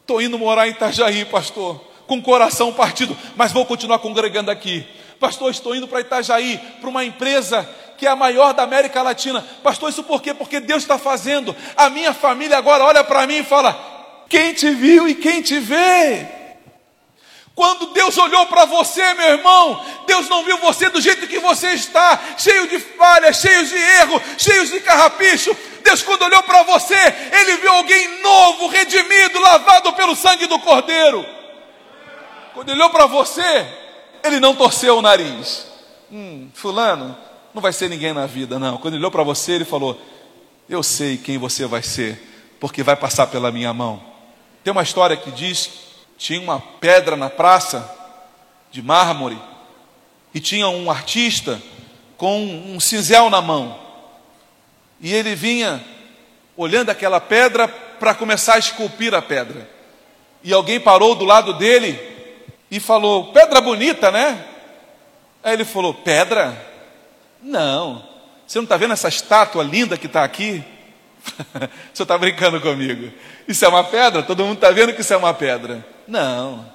estou 0.00 0.20
indo 0.20 0.38
morar 0.38 0.68
em 0.68 0.72
Itajaí, 0.72 1.24
pastor, 1.24 1.80
com 2.06 2.18
o 2.18 2.22
coração 2.22 2.72
partido, 2.72 3.16
mas 3.36 3.52
vou 3.52 3.64
continuar 3.64 3.98
congregando 3.98 4.50
aqui. 4.50 4.86
Pastor, 5.18 5.50
estou 5.50 5.74
indo 5.74 5.88
para 5.88 6.00
Itajaí, 6.00 6.58
para 6.80 6.90
uma 6.90 7.04
empresa 7.04 7.68
que 7.96 8.06
é 8.06 8.10
a 8.10 8.16
maior 8.16 8.52
da 8.52 8.62
América 8.62 9.02
Latina. 9.02 9.44
Pastor, 9.62 9.88
isso 9.88 10.02
por 10.02 10.20
quê? 10.20 10.34
Porque 10.34 10.60
Deus 10.60 10.82
está 10.82 10.98
fazendo. 10.98 11.54
A 11.76 11.88
minha 11.88 12.12
família 12.12 12.58
agora 12.58 12.84
olha 12.84 13.04
para 13.04 13.26
mim 13.26 13.36
e 13.36 13.44
fala: 13.44 14.24
Quem 14.28 14.52
te 14.52 14.70
viu 14.70 15.08
e 15.08 15.14
quem 15.14 15.40
te 15.40 15.58
vê? 15.58 16.26
Quando 17.54 17.86
Deus 17.86 18.18
olhou 18.18 18.46
para 18.46 18.64
você, 18.64 19.14
meu 19.14 19.28
irmão, 19.28 19.80
Deus 20.06 20.28
não 20.28 20.42
viu 20.42 20.58
você 20.58 20.88
do 20.90 21.00
jeito 21.00 21.28
que 21.28 21.38
você 21.38 21.68
está, 21.68 22.20
cheio 22.36 22.66
de 22.68 22.80
falhas, 22.80 23.36
cheio 23.36 23.64
de 23.64 23.76
erro, 23.76 24.20
cheio 24.36 24.66
de 24.66 24.80
carrapicho. 24.80 25.56
Deus, 25.84 26.02
quando 26.02 26.22
olhou 26.22 26.42
para 26.42 26.64
você, 26.64 26.96
Ele 27.32 27.56
viu 27.58 27.70
alguém 27.70 28.20
novo, 28.22 28.66
redimido, 28.66 29.38
lavado 29.38 29.92
pelo 29.92 30.16
sangue 30.16 30.46
do 30.48 30.58
Cordeiro. 30.58 31.24
Quando 32.54 32.70
Ele 32.70 32.80
olhou 32.80 32.90
para 32.90 33.06
você, 33.06 33.66
Ele 34.24 34.40
não 34.40 34.56
torceu 34.56 34.98
o 34.98 35.02
nariz. 35.02 35.66
Hum, 36.10 36.48
fulano, 36.54 37.16
não 37.52 37.62
vai 37.62 37.72
ser 37.72 37.88
ninguém 37.88 38.12
na 38.12 38.26
vida, 38.26 38.58
não. 38.58 38.78
Quando 38.78 38.94
Ele 38.94 39.02
olhou 39.02 39.12
para 39.12 39.22
você, 39.22 39.52
Ele 39.52 39.64
falou: 39.64 40.00
Eu 40.68 40.82
sei 40.82 41.16
quem 41.16 41.38
você 41.38 41.66
vai 41.66 41.84
ser, 41.84 42.20
porque 42.58 42.82
vai 42.82 42.96
passar 42.96 43.28
pela 43.28 43.52
minha 43.52 43.72
mão. 43.72 44.02
Tem 44.64 44.72
uma 44.72 44.82
história 44.82 45.16
que 45.16 45.30
diz 45.30 45.83
tinha 46.16 46.40
uma 46.40 46.60
pedra 46.60 47.16
na 47.16 47.28
praça 47.28 47.90
de 48.70 48.82
mármore 48.82 49.38
e 50.32 50.40
tinha 50.40 50.68
um 50.68 50.90
artista 50.90 51.60
com 52.16 52.42
um 52.42 52.80
cinzel 52.80 53.30
na 53.30 53.40
mão. 53.40 53.78
E 55.00 55.12
ele 55.12 55.34
vinha 55.34 55.84
olhando 56.56 56.90
aquela 56.90 57.20
pedra 57.20 57.68
para 57.68 58.14
começar 58.14 58.54
a 58.54 58.58
esculpir 58.58 59.14
a 59.14 59.22
pedra. 59.22 59.68
E 60.42 60.52
alguém 60.52 60.80
parou 60.80 61.14
do 61.14 61.24
lado 61.24 61.54
dele 61.54 61.98
e 62.70 62.80
falou: 62.80 63.32
Pedra 63.32 63.60
bonita, 63.60 64.10
né? 64.10 64.44
Aí 65.42 65.52
ele 65.52 65.64
falou: 65.64 65.94
Pedra? 65.94 66.56
Não. 67.42 68.04
Você 68.46 68.58
não 68.58 68.64
está 68.64 68.76
vendo 68.76 68.92
essa 68.92 69.08
estátua 69.08 69.62
linda 69.62 69.96
que 69.96 70.06
está 70.06 70.24
aqui? 70.24 70.62
Você 71.92 72.02
está 72.02 72.18
brincando 72.18 72.60
comigo? 72.60 73.12
Isso 73.48 73.64
é 73.64 73.68
uma 73.68 73.84
pedra? 73.84 74.22
Todo 74.22 74.44
mundo 74.44 74.56
está 74.56 74.70
vendo 74.70 74.92
que 74.92 75.00
isso 75.00 75.14
é 75.14 75.16
uma 75.16 75.32
pedra. 75.32 75.84
Não, 76.06 76.66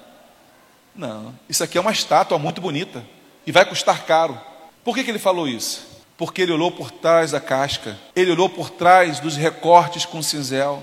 não. 0.94 1.34
Isso 1.48 1.62
aqui 1.62 1.78
é 1.78 1.80
uma 1.80 1.92
estátua 1.92 2.38
muito 2.38 2.60
bonita 2.60 3.04
e 3.46 3.52
vai 3.52 3.64
custar 3.64 4.04
caro. 4.04 4.38
Por 4.84 4.94
que, 4.94 5.04
que 5.04 5.10
ele 5.10 5.18
falou 5.18 5.48
isso? 5.48 5.88
Porque 6.16 6.42
ele 6.42 6.52
olhou 6.52 6.70
por 6.70 6.90
trás 6.90 7.30
da 7.30 7.40
casca, 7.40 7.98
ele 8.14 8.32
olhou 8.32 8.48
por 8.48 8.70
trás 8.70 9.20
dos 9.20 9.36
recortes 9.36 10.04
com 10.04 10.22
cinzel. 10.22 10.82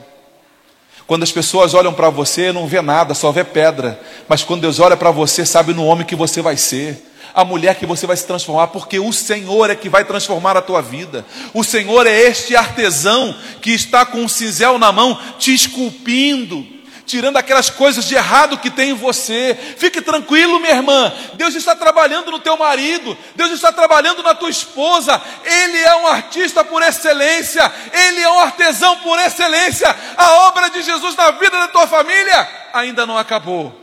Quando 1.05 1.23
as 1.23 1.31
pessoas 1.31 1.73
olham 1.73 1.93
para 1.93 2.09
você, 2.09 2.51
não 2.51 2.67
vê 2.67 2.81
nada, 2.81 3.13
só 3.13 3.31
vê 3.31 3.43
pedra. 3.43 3.99
Mas 4.27 4.43
quando 4.43 4.61
Deus 4.61 4.79
olha 4.79 4.97
para 4.97 5.11
você, 5.11 5.45
sabe 5.45 5.73
no 5.73 5.85
homem 5.85 6.05
que 6.05 6.15
você 6.15 6.41
vai 6.41 6.57
ser 6.57 7.01
a 7.37 7.45
mulher 7.45 7.75
que 7.75 7.85
você 7.85 8.07
vai 8.07 8.17
se 8.17 8.25
transformar, 8.25 8.67
porque 8.67 8.99
o 8.99 9.13
Senhor 9.13 9.69
é 9.69 9.75
que 9.75 9.89
vai 9.89 10.03
transformar 10.03 10.57
a 10.57 10.61
tua 10.61 10.81
vida. 10.81 11.23
O 11.53 11.63
Senhor 11.63 12.07
é 12.07 12.21
este 12.21 12.55
artesão 12.55 13.35
que 13.61 13.69
está 13.69 14.03
com 14.07 14.21
um 14.21 14.27
cinzel 14.27 14.79
na 14.79 14.91
mão, 14.91 15.19
te 15.37 15.53
esculpindo, 15.53 16.65
tirando 17.07 17.37
aquelas 17.37 17.69
coisas 17.69 18.05
de 18.05 18.15
errado 18.15 18.57
que 18.57 18.69
tem 18.69 18.89
em 18.89 18.93
você. 18.93 19.57
Fique 19.77 20.01
tranquilo, 20.01 20.59
minha 20.59 20.75
irmã. 20.75 21.11
Deus 21.35 21.55
está 21.55 21.73
trabalhando 21.73 22.29
no 22.29 22.39
teu 22.39 22.57
marido, 22.57 23.17
Deus 23.33 23.51
está 23.51 23.71
trabalhando 23.71 24.21
na 24.21 24.35
tua 24.35 24.49
esposa. 24.49 25.19
Ele 25.43 25.77
é 25.77 25.95
um 25.95 26.07
artista 26.07 26.65
por 26.65 26.83
excelência, 26.83 27.71
ele 27.93 28.21
é 28.21 28.29
um 28.29 28.39
artesão 28.41 28.97
por 28.97 29.17
excelência. 29.19 29.87
A 30.17 30.47
obra 30.47 30.69
de 30.69 30.83
Jesus 30.83 31.15
na 31.15 31.31
vida 31.31 31.57
da 31.57 31.69
tua 31.69 31.87
família 31.87 32.47
ainda 32.73 33.05
não 33.05 33.17
acabou. 33.17 33.73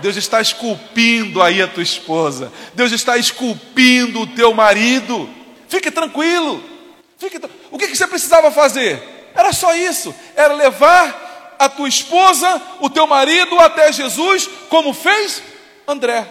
Deus 0.00 0.16
está 0.16 0.40
esculpindo 0.40 1.42
aí 1.42 1.60
a 1.60 1.66
tua 1.66 1.82
esposa. 1.82 2.52
Deus 2.74 2.92
está 2.92 3.18
esculpindo 3.18 4.20
o 4.20 4.26
teu 4.28 4.54
marido. 4.54 5.28
Fique 5.68 5.90
tranquilo. 5.90 6.62
Fique... 7.18 7.40
O 7.72 7.76
que 7.76 7.88
você 7.88 8.06
precisava 8.06 8.52
fazer? 8.52 9.30
Era 9.34 9.52
só 9.52 9.74
isso. 9.74 10.14
Era 10.36 10.54
levar 10.54 11.27
a 11.58 11.68
tua 11.68 11.88
esposa, 11.88 12.60
o 12.80 12.88
teu 12.88 13.06
marido 13.06 13.58
até 13.58 13.92
Jesus, 13.92 14.48
como 14.68 14.94
fez 14.94 15.42
André. 15.86 16.26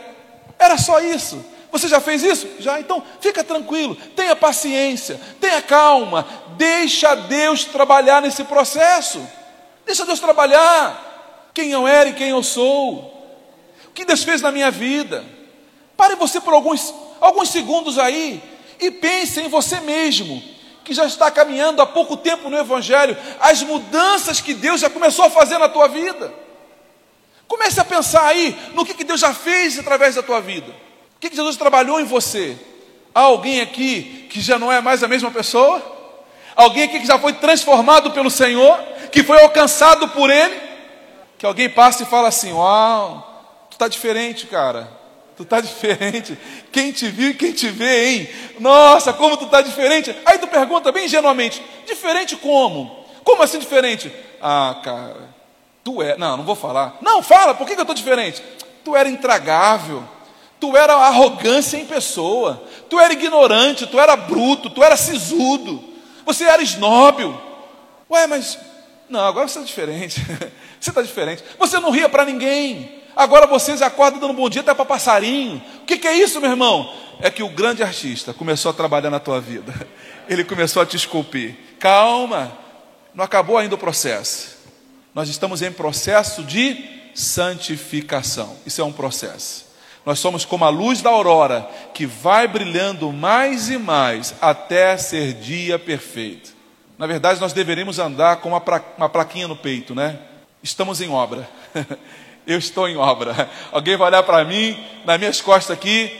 Era 0.57 0.77
só 0.77 0.99
isso. 0.99 1.43
Você 1.71 1.87
já 1.87 1.99
fez 1.99 2.23
isso? 2.23 2.47
Já? 2.59 2.79
Então 2.79 3.03
fica 3.19 3.43
tranquilo, 3.43 3.95
tenha 4.15 4.35
paciência, 4.35 5.19
tenha 5.39 5.61
calma, 5.61 6.25
deixa 6.55 7.13
Deus 7.15 7.65
trabalhar 7.65 8.21
nesse 8.21 8.43
processo. 8.45 9.21
Deixa 9.85 10.05
Deus 10.05 10.19
trabalhar 10.19 11.51
quem 11.53 11.71
eu 11.71 11.87
era 11.87 12.09
e 12.09 12.13
quem 12.13 12.29
eu 12.29 12.43
sou. 12.43 13.13
O 13.87 13.91
que 13.93 14.05
Deus 14.05 14.23
fez 14.23 14.41
na 14.41 14.51
minha 14.51 14.71
vida. 14.71 15.25
Pare 15.95 16.15
você 16.15 16.39
por 16.39 16.53
alguns, 16.53 16.93
alguns 17.19 17.49
segundos 17.49 17.97
aí 17.97 18.41
e 18.79 18.91
pense 18.91 19.41
em 19.41 19.47
você 19.47 19.79
mesmo 19.79 20.56
que 20.87 20.93
já 20.93 21.05
está 21.05 21.29
caminhando 21.29 21.81
há 21.81 21.85
pouco 21.85 22.15
tempo 22.15 22.49
no 22.49 22.57
Evangelho, 22.57 23.17
as 23.41 23.61
mudanças 23.61 24.39
que 24.39 24.53
Deus 24.53 24.79
já 24.79 24.89
começou 24.89 25.25
a 25.25 25.29
fazer 25.29 25.57
na 25.57 25.67
tua 25.67 25.89
vida. 25.89 26.33
Comece 27.45 27.77
a 27.81 27.83
pensar 27.83 28.25
aí 28.25 28.57
no 28.73 28.85
que, 28.85 28.93
que 28.93 29.03
Deus 29.03 29.19
já 29.19 29.33
fez 29.33 29.77
através 29.77 30.15
da 30.15 30.23
tua 30.23 30.39
vida. 30.39 30.71
O 30.71 31.19
que, 31.19 31.29
que 31.29 31.35
Jesus 31.35 31.57
trabalhou 31.57 31.99
em 31.99 32.05
você? 32.05 32.57
Há 33.13 33.19
alguém 33.19 33.59
aqui 33.59 34.27
que 34.29 34.39
já 34.39 34.57
não 34.57 34.71
é 34.71 34.79
mais 34.79 35.03
a 35.03 35.09
mesma 35.09 35.29
pessoa? 35.29 35.81
Alguém 36.55 36.83
aqui 36.83 37.01
que 37.01 37.05
já 37.05 37.19
foi 37.19 37.33
transformado 37.33 38.11
pelo 38.11 38.31
Senhor? 38.31 38.79
Que 39.11 39.23
foi 39.23 39.41
alcançado 39.41 40.07
por 40.09 40.29
Ele? 40.29 40.57
Que 41.37 41.45
alguém 41.45 41.69
passe 41.69 42.03
e 42.03 42.05
fala 42.05 42.29
assim: 42.29 42.53
Uau, 42.53 43.67
tu 43.69 43.73
está 43.73 43.89
diferente, 43.89 44.47
cara. 44.47 44.89
Tu 45.37 45.45
tá 45.45 45.61
diferente. 45.61 46.35
Quem 46.71 46.91
te 46.91 47.07
viu 47.09 47.29
e 47.29 47.33
quem 47.35 47.51
te 47.51 47.69
vê, 47.69 48.09
hein? 48.09 48.29
Nossa, 48.59 49.13
como 49.13 49.37
tu 49.37 49.45
tá 49.45 49.61
diferente. 49.61 50.13
Aí 50.25 50.39
tu 50.39 50.47
pergunta 50.47 50.91
bem 50.91 51.05
ingenuamente: 51.05 51.63
diferente 51.85 52.35
como? 52.35 53.05
Como 53.23 53.43
assim 53.43 53.59
diferente? 53.59 54.11
Ah, 54.41 54.81
cara, 54.83 55.29
tu 55.83 56.01
é. 56.01 56.17
Não, 56.17 56.37
não 56.37 56.43
vou 56.43 56.55
falar. 56.55 56.97
Não, 57.01 57.21
fala, 57.21 57.53
por 57.53 57.67
que, 57.67 57.75
que 57.75 57.81
eu 57.81 57.85
tô 57.85 57.93
diferente? 57.93 58.41
Tu 58.83 58.95
era 58.95 59.07
intragável. 59.07 60.03
Tu 60.59 60.75
era 60.75 60.95
arrogância 60.95 61.77
em 61.77 61.85
pessoa. 61.85 62.63
Tu 62.89 62.99
era 62.99 63.13
ignorante, 63.13 63.85
tu 63.85 63.99
era 63.99 64.15
bruto, 64.15 64.71
tu 64.71 64.83
era 64.83 64.97
sisudo. 64.97 65.83
Você 66.25 66.45
era 66.45 66.63
esnóbil. 66.63 67.39
Ué, 68.09 68.25
mas. 68.25 68.57
Não, 69.07 69.19
agora 69.19 69.47
você 69.47 69.59
está 69.59 69.67
diferente. 69.67 70.19
você 70.81 70.89
está 70.89 71.03
diferente. 71.03 71.43
Você 71.59 71.79
não 71.79 71.91
ria 71.91 72.09
para 72.09 72.25
ninguém. 72.25 73.03
Agora 73.17 73.47
vocês 73.47 73.81
acordam 73.81 74.19
dando 74.19 74.33
bom 74.33 74.47
dia 74.47 74.61
até 74.61 74.75
para 74.75 74.85
passarinho. 74.85 75.59
O 75.81 75.85
que, 75.85 75.97
que 75.97 76.07
é 76.07 76.13
isso, 76.13 76.39
meu 76.39 76.51
irmão? 76.51 76.93
É 77.19 77.31
que 77.31 77.41
o 77.41 77.49
grande 77.49 77.81
artista 77.81 78.31
começou 78.31 78.69
a 78.69 78.73
trabalhar 78.75 79.09
na 79.09 79.19
tua 79.19 79.41
vida. 79.41 79.73
Ele 80.29 80.43
começou 80.43 80.83
a 80.83 80.85
te 80.85 80.95
esculpir. 80.95 81.55
Calma, 81.79 82.55
não 83.15 83.25
acabou 83.25 83.57
ainda 83.57 83.73
o 83.73 83.77
processo. 83.77 84.55
Nós 85.15 85.29
estamos 85.29 85.63
em 85.63 85.71
processo 85.71 86.43
de 86.43 86.77
santificação. 87.15 88.55
Isso 88.67 88.81
é 88.81 88.83
um 88.83 88.93
processo. 88.93 89.65
Nós 90.05 90.19
somos 90.19 90.45
como 90.45 90.63
a 90.63 90.69
luz 90.69 91.01
da 91.01 91.09
aurora, 91.09 91.67
que 91.95 92.05
vai 92.05 92.47
brilhando 92.47 93.11
mais 93.11 93.67
e 93.67 93.79
mais 93.79 94.35
até 94.39 94.95
ser 94.95 95.33
dia 95.33 95.79
perfeito. 95.79 96.53
Na 96.99 97.07
verdade, 97.07 97.41
nós 97.41 97.51
deveríamos 97.51 97.97
andar 97.97 98.37
com 98.37 98.49
uma, 98.49 98.61
pra, 98.61 98.79
uma 98.95 99.09
plaquinha 99.09 99.47
no 99.47 99.55
peito, 99.55 99.95
né? 99.95 100.19
Estamos 100.61 101.01
em 101.01 101.09
obra. 101.09 101.49
Eu 102.47 102.57
estou 102.57 102.87
em 102.87 102.95
obra. 102.95 103.49
Alguém 103.71 103.97
vai 103.97 104.07
olhar 104.07 104.23
para 104.23 104.43
mim, 104.45 104.81
nas 105.05 105.19
minhas 105.19 105.41
costas 105.41 105.77
aqui, 105.77 106.11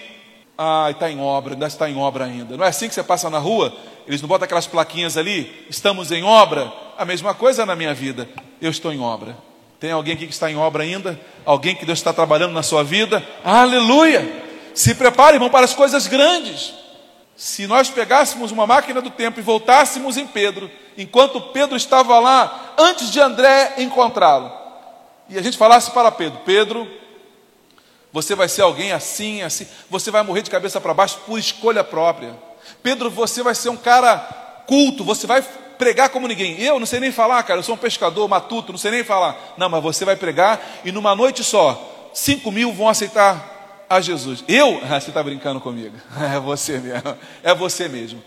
ah, 0.58 0.90
está 0.92 1.10
em 1.10 1.22
obra, 1.22 1.54
ainda 1.54 1.68
está 1.68 1.90
em 1.90 1.98
obra 1.98 2.26
ainda. 2.26 2.58
Não 2.58 2.66
é 2.66 2.68
assim 2.68 2.90
que 2.90 2.94
você 2.94 3.04
passa 3.04 3.30
na 3.30 3.38
rua? 3.38 3.74
Eles 4.06 4.22
não 4.22 4.28
botam 4.28 4.46
aquelas 4.46 4.68
plaquinhas 4.68 5.16
ali? 5.16 5.66
Estamos 5.70 6.12
em 6.12 6.24
obra? 6.24 6.72
A 6.98 7.06
mesma 7.06 7.34
coisa 7.34 7.66
na 7.66 7.76
minha 7.76 7.94
vida. 7.94 8.28
Eu 8.62 8.72
estou 8.72 8.92
em 8.92 9.00
obra. 9.00 9.38
Tem 9.80 9.92
alguém 9.92 10.16
aqui 10.16 10.26
que 10.26 10.34
está 10.34 10.52
em 10.52 10.58
obra 10.58 10.84
ainda? 10.84 11.20
Alguém 11.46 11.76
que 11.76 11.86
Deus 11.86 12.00
está 12.00 12.12
trabalhando 12.12 12.54
na 12.54 12.64
sua 12.64 12.84
vida? 12.84 13.26
Aleluia! 13.44 14.46
Se 14.74 14.96
prepare, 14.96 15.36
irmão, 15.36 15.50
para 15.50 15.66
as 15.66 15.74
coisas 15.74 16.08
grandes. 16.08 16.74
Se 17.36 17.68
nós 17.68 17.90
pegássemos 17.90 18.52
uma 18.52 18.66
máquina 18.66 19.00
do 19.00 19.12
tempo 19.12 19.40
e 19.40 19.44
voltássemos 19.44 20.18
em 20.18 20.26
Pedro, 20.26 20.70
enquanto 20.98 21.40
Pedro 21.40 21.78
estava 21.78 22.20
lá, 22.20 22.74
antes 22.80 23.12
de 23.12 23.20
André 23.20 23.76
encontrá-lo, 23.78 24.52
e 25.30 25.38
a 25.38 25.42
gente 25.42 25.58
falasse 25.58 25.92
para 25.92 26.12
Pedro: 26.12 26.40
Pedro, 26.46 26.88
você 28.12 28.36
vai 28.36 28.48
ser 28.48 28.62
alguém 28.62 28.92
assim, 28.92 29.42
assim, 29.42 29.68
você 29.90 30.10
vai 30.10 30.24
morrer 30.24 30.42
de 30.42 30.50
cabeça 30.50 30.80
para 30.80 30.94
baixo 30.94 31.20
por 31.26 31.38
escolha 31.38 31.84
própria. 31.84 32.36
Pedro, 32.82 33.10
você 33.10 33.44
vai 33.44 33.56
ser 33.56 33.70
um 33.70 33.78
cara 33.78 34.18
culto, 34.68 35.04
você 35.04 35.28
vai 35.28 35.42
pregar 35.78 36.10
como 36.10 36.28
ninguém. 36.28 36.60
Eu 36.62 36.80
não 36.80 36.86
sei 36.86 37.00
nem 37.00 37.12
falar, 37.12 37.42
cara, 37.44 37.60
eu 37.60 37.64
sou 37.64 37.76
um 37.76 37.78
pescador 37.78 38.28
matuto, 38.28 38.72
não 38.72 38.80
sei 38.80 38.92
nem 38.92 39.04
falar. 39.04 39.54
Não, 39.58 39.70
mas 39.70 39.84
você 39.84 40.04
vai 40.04 40.16
pregar 40.16 40.60
e 40.84 40.92
numa 40.92 41.16
noite 41.16 41.44
só, 41.44 42.10
cinco 42.14 42.52
mil 42.52 42.74
vão 42.74 42.90
aceitar 42.90 43.86
a 43.90 44.02
Jesus. 44.02 44.44
Eu? 44.48 44.82
Ah, 44.90 45.00
você 45.00 45.10
está 45.10 45.22
brincando 45.22 45.60
comigo. 45.60 45.96
É 46.34 46.40
você 46.40 46.80
mesmo. 46.80 47.18
É 47.44 47.54
você 47.54 47.88
mesmo. 47.88 48.24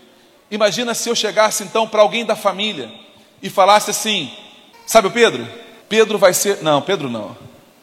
Imagina 0.49 0.93
se 0.93 1.09
eu 1.09 1.15
chegasse 1.15 1.63
então 1.63 1.87
para 1.87 2.01
alguém 2.01 2.25
da 2.25 2.35
família 2.35 2.91
e 3.41 3.49
falasse 3.49 3.91
assim: 3.91 4.31
Sabe 4.85 5.07
o 5.07 5.11
Pedro? 5.11 5.47
Pedro 5.91 6.17
vai 6.17 6.33
ser. 6.33 6.63
Não, 6.63 6.81
Pedro 6.81 7.09
não. 7.09 7.35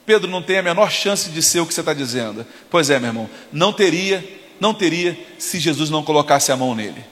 Pedro 0.06 0.30
não 0.30 0.40
tem 0.40 0.56
a 0.56 0.62
menor 0.62 0.90
chance 0.90 1.28
de 1.28 1.42
ser 1.42 1.60
o 1.60 1.66
que 1.66 1.74
você 1.74 1.80
está 1.80 1.92
dizendo. 1.92 2.46
Pois 2.70 2.88
é, 2.88 2.98
meu 2.98 3.10
irmão. 3.10 3.28
Não 3.52 3.70
teria, 3.70 4.26
não 4.58 4.72
teria 4.72 5.14
se 5.38 5.60
Jesus 5.60 5.90
não 5.90 6.02
colocasse 6.02 6.50
a 6.50 6.56
mão 6.56 6.74
nele. 6.74 7.04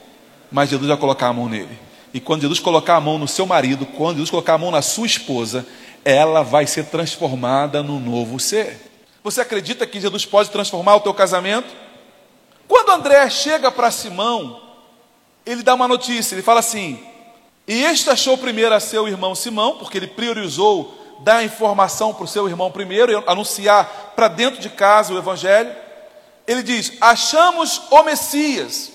Mas 0.51 0.71
Jesus 0.71 0.87
vai 0.87 0.97
colocar 0.97 1.27
a 1.27 1.33
mão 1.33 1.47
nele. 1.47 1.77
E 2.11 2.19
quando 2.19 2.41
Jesus 2.41 2.59
colocar 2.59 2.95
a 2.95 2.99
mão 2.99 3.19
no 3.19 3.27
seu 3.27 3.45
marido, 3.45 3.85
quando 3.85 4.15
Jesus 4.15 4.31
colocar 4.31 4.55
a 4.55 4.57
mão 4.57 4.71
na 4.71 4.81
sua 4.81 5.05
esposa, 5.05 5.67
ela 6.03 6.41
vai 6.41 6.65
ser 6.65 6.85
transformada 6.85 7.83
no 7.83 7.99
novo 7.99 8.39
ser. 8.39 8.81
Você 9.23 9.39
acredita 9.39 9.85
que 9.85 10.01
Jesus 10.01 10.25
pode 10.25 10.49
transformar 10.49 10.95
o 10.95 11.01
teu 11.01 11.13
casamento? 11.13 11.67
Quando 12.67 12.89
André 12.89 13.29
chega 13.29 13.71
para 13.71 13.91
Simão, 13.91 14.59
ele 15.45 15.61
dá 15.61 15.75
uma 15.75 15.87
notícia, 15.87 16.33
ele 16.33 16.41
fala 16.41 16.61
assim: 16.61 16.99
E 17.67 17.83
este 17.83 18.09
achou 18.09 18.37
primeiro 18.37 18.73
a 18.73 18.79
seu 18.79 19.07
irmão 19.07 19.35
Simão, 19.35 19.77
porque 19.77 19.97
ele 19.97 20.07
priorizou 20.07 20.97
dar 21.19 21.43
informação 21.43 22.13
para 22.13 22.23
o 22.23 22.27
seu 22.27 22.47
irmão 22.47 22.71
primeiro, 22.71 23.23
anunciar 23.27 24.13
para 24.15 24.27
dentro 24.27 24.61
de 24.61 24.69
casa 24.69 25.13
o 25.13 25.17
evangelho. 25.17 25.75
Ele 26.47 26.63
diz: 26.63 26.93
Achamos 27.01 27.81
o 27.91 28.03
Messias. 28.03 28.91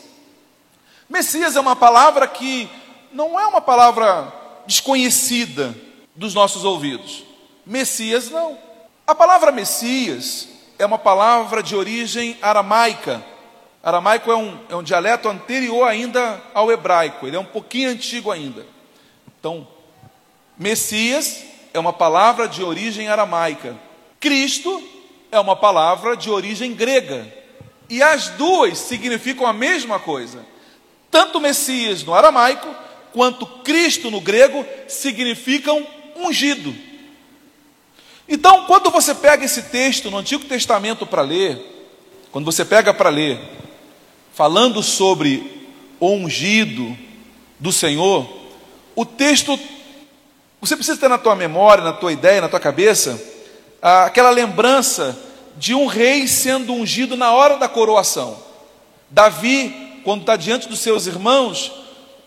Messias 1.09 1.57
é 1.57 1.61
uma 1.61 1.77
palavra 1.77 2.27
que 2.27 2.71
não 3.13 3.39
é 3.39 3.47
uma 3.47 3.61
palavra 3.61 4.33
desconhecida 4.67 5.75
dos 6.17 6.33
nossos 6.33 6.65
ouvidos. 6.65 7.25
Messias 7.67 8.31
não. 8.31 8.57
A 9.07 9.15
palavra 9.15 9.53
Messias 9.53 10.49
é 10.79 10.87
uma 10.87 10.99
palavra 10.99 11.63
de 11.63 11.77
origem 11.77 12.39
aramaica. 12.41 13.23
Aramaico 13.83 14.31
é 14.31 14.37
um, 14.37 14.59
é 14.69 14.77
um 14.77 14.83
dialeto 14.83 15.29
anterior 15.29 15.85
ainda 15.85 16.41
ao 16.55 16.71
hebraico, 16.71 17.27
ele 17.27 17.37
é 17.37 17.41
um 17.41 17.45
pouquinho 17.45 17.91
antigo 17.91 18.31
ainda. 18.31 18.65
Então, 19.39 19.67
Messias 20.57 21.43
é 21.75 21.79
uma 21.81 21.93
palavra 21.93 22.47
de 22.47 22.63
origem 22.63 23.09
aramaica. 23.09 23.77
Cristo 24.21 24.81
é 25.33 25.41
uma 25.41 25.57
palavra 25.57 26.17
de 26.17 26.31
origem 26.31 26.75
grega. 26.75 27.27
E 27.91 28.01
as 28.03 28.29
duas 28.29 28.79
significam 28.79 29.47
a 29.47 29.53
mesma 29.53 29.99
coisa. 29.99 30.47
Tanto 31.11 31.41
Messias 31.41 32.05
no 32.05 32.15
aramaico 32.15 32.73
quanto 33.13 33.45
Cristo 33.45 34.11
no 34.11 34.21
grego 34.21 34.65
significam 34.87 35.85
ungido. 36.17 36.75
Então, 38.29 38.65
quando 38.67 38.91
você 38.91 39.15
pega 39.15 39.45
esse 39.45 39.65
texto 39.65 40.11
no 40.11 40.19
Antigo 40.19 40.45
Testamento 40.45 41.05
para 41.05 41.23
ler, 41.23 41.61
quando 42.31 42.45
você 42.45 42.65
pega 42.65 42.95
para 42.95 43.11
ler, 43.11 43.39
falando 44.33 44.83
sobre 44.83 45.69
o 46.01 46.09
ungido 46.09 46.97
do 47.59 47.73
Senhor, 47.73 48.29
o 48.95 49.05
texto, 49.05 49.59
você 50.61 50.75
precisa 50.75 50.99
ter 50.99 51.09
na 51.09 51.19
tua 51.19 51.37
memória, 51.37 51.85
na 51.85 51.93
tua 51.93 52.13
ideia, 52.13 52.41
na 52.41 52.49
tua 52.49 52.61
cabeça, 52.61 53.21
aquela 53.81 54.31
lembrança 54.31 55.19
de 55.57 55.75
um 55.75 55.87
rei 55.87 56.27
sendo 56.27 56.73
ungido 56.73 57.17
na 57.17 57.33
hora 57.33 57.57
da 57.57 57.69
coroação. 57.69 58.39
Davi, 59.11 60.01
quando 60.05 60.23
está 60.23 60.37
diante 60.37 60.69
dos 60.69 60.81
seus 60.81 61.07
irmãos, 61.07 61.73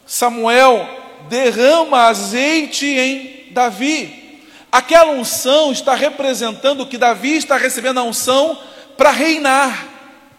Samuel 0.05 0.87
derrama 1.27 2.03
azeite 2.03 2.85
em 2.85 3.51
Davi. 3.51 4.41
Aquela 4.71 5.11
unção 5.11 5.71
está 5.71 5.95
representando 5.95 6.85
que 6.85 6.97
Davi 6.97 7.37
está 7.37 7.57
recebendo 7.57 7.99
a 7.99 8.03
unção 8.03 8.59
para 8.97 9.09
reinar, 9.09 9.87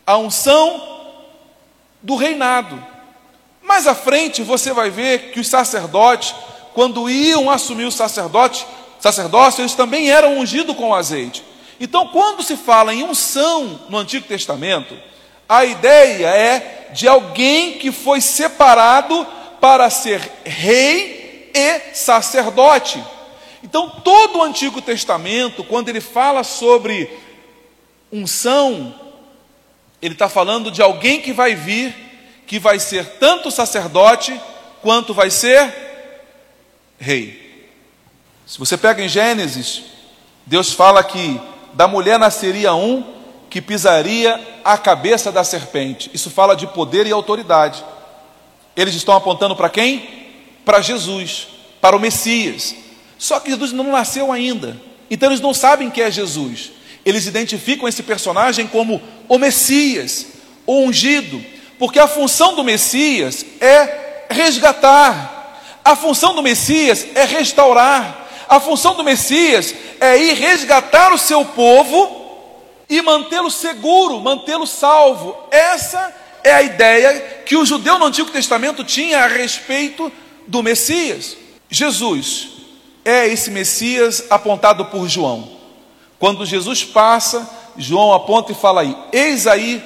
a 0.07 0.17
unção 0.17 0.96
do 2.07 2.15
reinado. 2.15 2.81
Mais 3.61 3.89
à 3.89 3.95
frente 3.95 4.41
você 4.41 4.73
vai 4.73 4.91
ver 4.91 5.33
que 5.33 5.41
os 5.41 5.49
sacerdotes, 5.49 6.33
quando 6.73 7.11
iam 7.11 7.51
assumir 7.51 7.85
o 7.85 7.91
sacerdote, 7.91 8.65
sacerdócio, 9.01 9.61
eles 9.61 9.75
também 9.75 10.09
eram 10.09 10.39
ungidos 10.39 10.77
com 10.77 10.95
azeite. 10.95 11.43
Então, 11.81 12.07
quando 12.09 12.45
se 12.45 12.57
fala 12.57 12.95
em 12.95 13.03
unção 13.03 13.81
no 13.89 13.99
Antigo 13.99 14.25
Testamento, 14.25 14.97
a 15.49 15.65
ideia 15.65 16.29
é 16.29 16.91
de 16.95 17.09
alguém 17.09 17.73
que 17.73 17.91
foi 17.91 18.21
separado 18.21 19.27
para 19.61 19.91
ser 19.91 20.21
rei 20.45 21.51
e 21.53 21.93
sacerdote. 21.93 23.03
Então, 23.65 23.91
todo 23.91 24.39
o 24.39 24.43
Antigo 24.45 24.81
Testamento, 24.81 25.65
quando 25.65 25.89
ele 25.89 26.01
fala 26.01 26.45
sobre 26.45 27.11
unção, 28.13 28.95
ele 30.07 30.15
está 30.15 30.29
falando 30.29 30.71
de 30.71 30.81
alguém 30.81 31.21
que 31.21 31.33
vai 31.33 31.55
vir, 31.55 31.95
que 32.47 32.59
vai 32.61 32.79
ser 32.79 33.05
tanto 33.19 33.51
sacerdote, 33.51 34.41
quanto 34.81 35.13
vai 35.13 35.31
ser 35.31 35.75
rei. 36.97 37.67
Se 38.47 38.57
você 38.59 38.77
pega 38.77 39.03
em 39.03 39.09
Gênesis, 39.09 39.83
Deus 40.47 40.73
fala 40.73 41.03
que 41.03 41.41
da 41.75 41.89
mulher 41.89 42.21
nasceria 42.21 42.73
um 42.73 43.17
que 43.51 43.61
pisaria 43.61 44.41
a 44.65 44.79
cabeça 44.79 45.33
da 45.33 45.43
serpente. 45.43 46.09
Isso 46.15 46.31
fala 46.31 46.55
de 46.55 46.69
poder 46.69 47.05
e 47.07 47.11
autoridade. 47.11 47.85
Eles 48.77 48.95
estão 48.95 49.17
apontando 49.17 49.57
para 49.57 49.69
quem? 49.69 50.09
Para 50.65 50.81
Jesus, 50.81 51.49
para 51.81 51.97
o 51.97 52.01
Messias. 52.01 52.77
Só 53.19 53.41
que 53.41 53.51
Jesus 53.51 53.73
não 53.73 53.91
nasceu 53.91 54.31
ainda. 54.31 54.81
Então 55.11 55.31
eles 55.31 55.41
não 55.41 55.53
sabem 55.53 55.91
quem 55.91 56.05
é 56.05 56.11
Jesus. 56.13 56.76
Eles 57.07 57.25
identificam 57.27 57.87
esse 57.87 58.03
personagem 58.03 58.67
como 58.67 59.01
o 59.29 59.39
Messias, 59.39 60.27
o 60.67 60.81
ungido, 60.81 61.41
porque 61.79 62.01
a 62.01 62.09
função 62.09 62.57
do 62.57 62.65
Messias 62.65 63.47
é 63.61 64.27
resgatar. 64.29 65.63
A 65.85 65.95
função 65.95 66.35
do 66.35 66.43
Messias 66.43 67.07
é 67.15 67.25
restaurar. 67.25 68.27
A 68.49 68.59
função 68.59 68.97
do 68.97 69.05
Messias 69.05 69.73
é 70.01 70.19
ir 70.19 70.35
resgatar 70.35 71.13
o 71.13 71.19
seu 71.19 71.45
povo 71.45 72.25
e 72.89 73.01
mantê-lo 73.01 73.53
seguro, 73.53 74.21
mantê-lo 74.21 74.67
salvo. 74.67 75.37
Essa 75.53 76.13
é 76.43 76.53
a 76.53 76.63
ideia 76.63 77.43
que 77.47 77.57
o 77.57 77.65
judeu 77.65 78.01
no 78.01 78.07
Antigo 78.07 78.33
Testamento 78.33 78.83
tinha 78.83 79.21
a 79.21 79.29
respeito 79.29 80.11
do 80.45 80.61
Messias. 80.61 81.37
Jesus 81.71 82.49
é 83.05 83.29
esse 83.29 83.49
Messias 83.53 84.25
apontado 84.29 84.87
por 84.87 85.09
João. 85.09 85.56
Quando 86.19 86.47
Jesus 86.47 86.85
passa, 86.85 87.49
João 87.77 88.13
aponta 88.13 88.53
e 88.53 88.55
fala 88.55 88.81
aí: 88.81 88.97
Eis 89.13 89.47
aí 89.47 89.83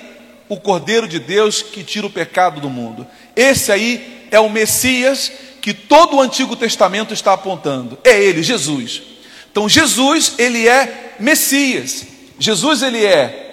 o 0.48 0.56
Cordeiro 0.56 1.06
de 1.06 1.18
Deus 1.18 1.62
que 1.62 1.84
tira 1.84 2.06
o 2.06 2.10
pecado 2.10 2.60
do 2.60 2.68
mundo. 2.68 3.06
Esse 3.34 3.70
aí 3.70 4.26
é 4.30 4.38
o 4.38 4.50
Messias 4.50 5.30
que 5.60 5.74
todo 5.74 6.16
o 6.16 6.20
Antigo 6.20 6.56
Testamento 6.56 7.12
está 7.12 7.32
apontando. 7.32 7.98
É 8.02 8.20
ele, 8.22 8.42
Jesus. 8.42 9.02
Então 9.50 9.68
Jesus, 9.68 10.34
ele 10.38 10.68
é 10.68 11.14
Messias. 11.20 12.06
Jesus 12.38 12.82
ele 12.82 13.04
é 13.04 13.50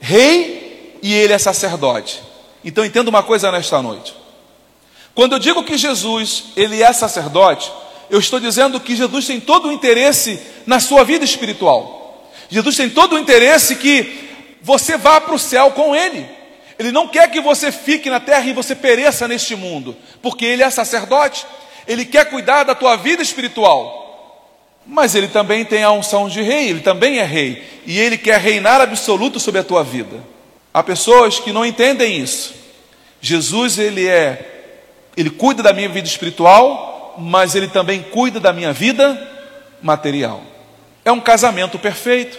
rei 0.00 0.98
e 1.02 1.12
ele 1.12 1.32
é 1.32 1.38
sacerdote. 1.38 2.22
Então 2.64 2.84
entenda 2.84 3.10
uma 3.10 3.22
coisa 3.22 3.50
nesta 3.50 3.82
noite. 3.82 4.14
Quando 5.14 5.32
eu 5.32 5.38
digo 5.38 5.64
que 5.64 5.76
Jesus, 5.76 6.44
ele 6.56 6.82
é 6.82 6.92
sacerdote, 6.92 7.72
eu 8.08 8.20
estou 8.20 8.38
dizendo 8.38 8.78
que 8.78 8.94
Jesus 8.94 9.26
tem 9.26 9.40
todo 9.40 9.68
o 9.68 9.72
interesse 9.72 10.40
na 10.64 10.78
sua 10.78 11.04
vida 11.04 11.24
espiritual. 11.24 11.97
Jesus 12.48 12.76
tem 12.76 12.88
todo 12.88 13.14
o 13.14 13.18
interesse 13.18 13.76
que 13.76 14.28
você 14.62 14.96
vá 14.96 15.20
para 15.20 15.34
o 15.34 15.38
céu 15.38 15.70
com 15.72 15.94
ele. 15.94 16.26
Ele 16.78 16.92
não 16.92 17.08
quer 17.08 17.30
que 17.30 17.40
você 17.40 17.72
fique 17.72 18.08
na 18.08 18.20
terra 18.20 18.44
e 18.46 18.52
você 18.52 18.74
pereça 18.74 19.26
neste 19.26 19.56
mundo, 19.56 19.96
porque 20.22 20.44
ele 20.44 20.62
é 20.62 20.70
sacerdote. 20.70 21.44
Ele 21.86 22.04
quer 22.04 22.26
cuidar 22.26 22.64
da 22.64 22.74
tua 22.74 22.96
vida 22.96 23.22
espiritual. 23.22 24.06
Mas 24.86 25.14
ele 25.14 25.28
também 25.28 25.64
tem 25.64 25.82
a 25.82 25.92
unção 25.92 26.28
de 26.28 26.40
rei, 26.40 26.70
ele 26.70 26.80
também 26.80 27.18
é 27.18 27.24
rei, 27.24 27.62
e 27.84 27.98
ele 27.98 28.16
quer 28.16 28.40
reinar 28.40 28.80
absoluto 28.80 29.38
sobre 29.38 29.60
a 29.60 29.64
tua 29.64 29.84
vida. 29.84 30.24
Há 30.72 30.82
pessoas 30.82 31.38
que 31.38 31.52
não 31.52 31.66
entendem 31.66 32.18
isso. 32.18 32.54
Jesus, 33.20 33.78
ele 33.78 34.06
é 34.06 34.54
ele 35.16 35.30
cuida 35.30 35.64
da 35.64 35.72
minha 35.72 35.88
vida 35.88 36.06
espiritual, 36.06 37.16
mas 37.18 37.56
ele 37.56 37.66
também 37.66 38.00
cuida 38.00 38.38
da 38.38 38.52
minha 38.52 38.72
vida 38.72 39.20
material. 39.82 40.40
É 41.08 41.12
um 41.12 41.20
casamento 41.20 41.78
perfeito. 41.78 42.36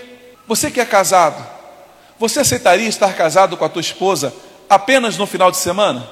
Você 0.47 0.69
que 0.69 0.79
é 0.79 0.86
casado, 0.86 1.43
você 2.19 2.41
aceitaria 2.41 2.88
estar 2.88 3.12
casado 3.15 3.58
com 3.58 3.65
a 3.65 3.69
tua 3.69 3.79
esposa 3.79 4.32
apenas 4.69 5.17
no 5.17 5.25
final 5.25 5.49
de 5.49 5.58
semana? 5.58 6.08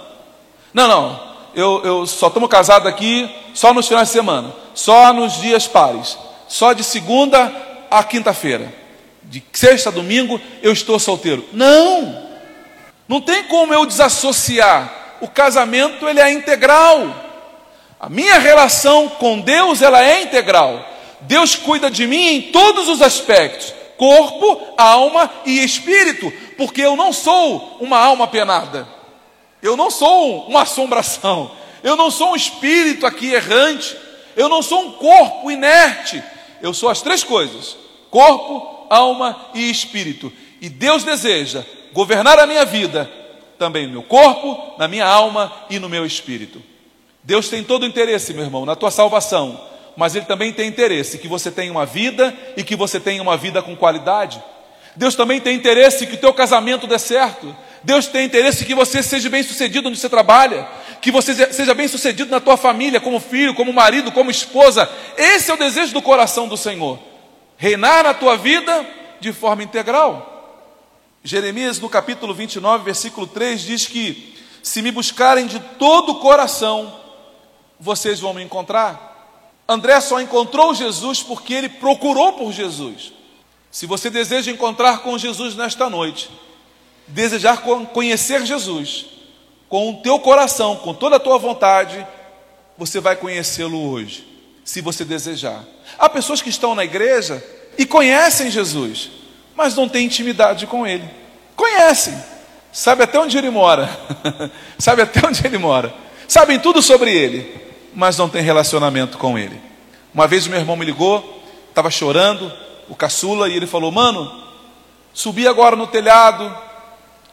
Não, 0.73 0.87
não. 0.87 1.37
Eu, 1.53 1.83
eu 1.85 2.07
só 2.07 2.29
estamos 2.29 2.49
casados 2.49 2.87
aqui 2.87 3.29
só 3.53 3.75
nos 3.75 3.87
finais 3.87 4.07
de 4.07 4.13
semana, 4.13 4.51
só 4.73 5.13
nos 5.13 5.39
dias 5.39 5.67
pares, 5.67 6.17
só 6.47 6.73
de 6.73 6.83
segunda 6.83 7.53
a 7.91 8.03
quinta-feira, 8.03 8.73
de 9.21 9.43
sexta 9.53 9.89
a 9.89 9.91
domingo 9.91 10.41
eu 10.63 10.73
estou 10.73 10.97
solteiro. 10.97 11.45
Não, 11.53 12.27
não 13.07 13.21
tem 13.21 13.43
como 13.43 13.71
eu 13.71 13.85
desassociar 13.85 15.17
o 15.21 15.27
casamento 15.27 16.09
ele 16.09 16.19
é 16.19 16.33
integral. 16.33 17.13
A 17.99 18.09
minha 18.09 18.39
relação 18.39 19.09
com 19.09 19.41
Deus 19.41 19.83
ela 19.83 20.03
é 20.03 20.23
integral. 20.23 20.96
Deus 21.21 21.55
cuida 21.55 21.89
de 21.89 22.05
mim 22.05 22.27
em 22.27 22.41
todos 22.51 22.87
os 22.87 23.01
aspectos: 23.01 23.73
corpo, 23.97 24.61
alma 24.77 25.31
e 25.45 25.63
espírito, 25.63 26.31
porque 26.57 26.81
eu 26.81 26.95
não 26.95 27.11
sou 27.11 27.77
uma 27.79 27.97
alma 27.97 28.27
penada. 28.27 28.87
Eu 29.61 29.75
não 29.75 29.89
sou 29.89 30.47
uma 30.47 30.61
assombração. 30.61 31.51
Eu 31.83 31.95
não 31.95 32.11
sou 32.11 32.31
um 32.31 32.35
espírito 32.35 33.05
aqui 33.05 33.33
errante. 33.33 33.97
Eu 34.35 34.47
não 34.47 34.61
sou 34.61 34.81
um 34.81 34.91
corpo 34.91 35.49
inerte. 35.49 36.23
Eu 36.61 36.73
sou 36.73 36.89
as 36.89 37.01
três 37.01 37.23
coisas: 37.23 37.75
corpo, 38.09 38.85
alma 38.89 39.49
e 39.53 39.69
espírito. 39.69 40.31
E 40.61 40.69
Deus 40.69 41.03
deseja 41.03 41.65
governar 41.93 42.39
a 42.39 42.47
minha 42.47 42.65
vida 42.65 43.09
também 43.57 43.87
no 43.87 43.93
meu 43.93 44.03
corpo, 44.03 44.75
na 44.77 44.87
minha 44.87 45.05
alma 45.05 45.51
e 45.69 45.79
no 45.79 45.89
meu 45.89 46.05
espírito. 46.05 46.61
Deus 47.23 47.49
tem 47.49 47.63
todo 47.63 47.83
o 47.83 47.85
interesse, 47.85 48.33
meu 48.33 48.43
irmão, 48.43 48.65
na 48.65 48.75
tua 48.75 48.91
salvação, 48.91 49.59
mas 49.97 50.15
Ele 50.15 50.25
também 50.25 50.53
tem 50.53 50.67
interesse 50.67 51.17
que 51.17 51.27
você 51.27 51.49
tenha 51.49 51.71
uma 51.71 51.83
vida 51.83 52.31
e 52.55 52.63
que 52.63 52.75
você 52.75 52.99
tenha 52.99 53.19
uma 53.19 53.35
vida 53.35 53.63
com 53.63 53.75
qualidade. 53.75 54.41
Deus 54.95 55.15
também 55.15 55.41
tem 55.41 55.55
interesse 55.55 56.05
que 56.05 56.13
o 56.13 56.19
teu 56.19 56.31
casamento 56.31 56.85
dê 56.85 56.99
certo. 56.99 57.53
Deus 57.83 58.05
tem 58.05 58.25
interesse 58.25 58.63
que 58.63 58.75
você 58.75 59.01
seja 59.01 59.27
bem 59.27 59.41
sucedido 59.41 59.89
onde 59.89 59.97
você 59.97 60.07
trabalha, 60.07 60.67
que 61.01 61.11
você 61.11 61.51
seja 61.51 61.73
bem 61.73 61.87
sucedido 61.87 62.29
na 62.29 62.39
tua 62.39 62.55
família, 62.55 62.99
como 62.99 63.19
filho, 63.19 63.55
como 63.55 63.73
marido, 63.73 64.11
como 64.11 64.29
esposa. 64.29 64.87
Esse 65.17 65.49
é 65.49 65.53
o 65.55 65.57
desejo 65.57 65.93
do 65.93 66.01
coração 66.01 66.47
do 66.47 66.55
Senhor. 66.55 66.99
Reinar 67.57 68.03
na 68.03 68.13
tua 68.13 68.37
vida 68.37 68.85
de 69.19 69.33
forma 69.33 69.63
integral. 69.63 70.35
Jeremias, 71.23 71.79
no 71.79 71.89
capítulo 71.89 72.35
29, 72.35 72.83
versículo 72.83 73.25
3, 73.25 73.61
diz 73.61 73.87
que: 73.87 74.37
Se 74.61 74.83
me 74.83 74.91
buscarem 74.91 75.47
de 75.47 75.59
todo 75.59 76.11
o 76.11 76.19
coração, 76.19 76.99
vocês 77.79 78.19
vão 78.19 78.33
me 78.33 78.43
encontrar. 78.43 79.06
André 79.67 79.99
só 79.99 80.21
encontrou 80.21 80.73
Jesus 80.73 81.21
porque 81.21 81.53
ele 81.53 81.69
procurou 81.69 82.33
por 82.33 82.51
Jesus. 82.51 83.11
Se 83.69 83.85
você 83.85 84.09
deseja 84.09 84.51
encontrar 84.51 84.99
com 84.99 85.17
Jesus 85.17 85.55
nesta 85.55 85.89
noite, 85.89 86.29
desejar 87.07 87.61
conhecer 87.93 88.45
Jesus 88.45 89.05
com 89.67 89.91
o 89.91 90.01
teu 90.01 90.19
coração, 90.19 90.77
com 90.77 90.93
toda 90.93 91.17
a 91.17 91.19
tua 91.19 91.37
vontade, 91.37 92.05
você 92.77 92.99
vai 92.99 93.15
conhecê-lo 93.15 93.89
hoje, 93.89 94.25
se 94.63 94.81
você 94.81 95.03
desejar. 95.03 95.63
Há 95.99 96.07
pessoas 96.07 96.41
que 96.41 96.49
estão 96.49 96.73
na 96.73 96.85
igreja 96.85 97.43
e 97.77 97.85
conhecem 97.85 98.49
Jesus, 98.49 99.09
mas 99.55 99.75
não 99.75 99.89
têm 99.89 100.05
intimidade 100.05 100.65
com 100.65 100.87
Ele. 100.87 101.09
Conhecem, 101.55 102.15
sabe 102.71 103.03
até 103.03 103.19
onde 103.19 103.35
ele 103.37 103.49
mora, 103.49 103.89
sabe 104.77 105.01
até 105.01 105.25
onde 105.27 105.45
ele 105.45 105.57
mora, 105.57 105.93
sabem 106.27 106.59
tudo 106.59 106.83
sobre 106.83 107.11
ele, 107.11 107.66
mas 107.97 108.15
não 108.15 108.29
tem 108.29 108.43
relacionamento 108.43 109.17
com 109.17 109.39
ele. 109.39 109.59
Uma 110.13 110.27
vez 110.27 110.45
meu 110.45 110.59
irmão 110.59 110.75
me 110.77 110.85
ligou, 110.85 111.43
estava 111.67 111.89
chorando, 111.89 112.53
o 112.87 112.95
caçula, 112.95 113.49
e 113.49 113.55
ele 113.55 113.65
falou: 113.65 113.91
Mano, 113.91 114.31
subi 115.11 115.47
agora 115.47 115.75
no 115.75 115.87
telhado, 115.87 116.55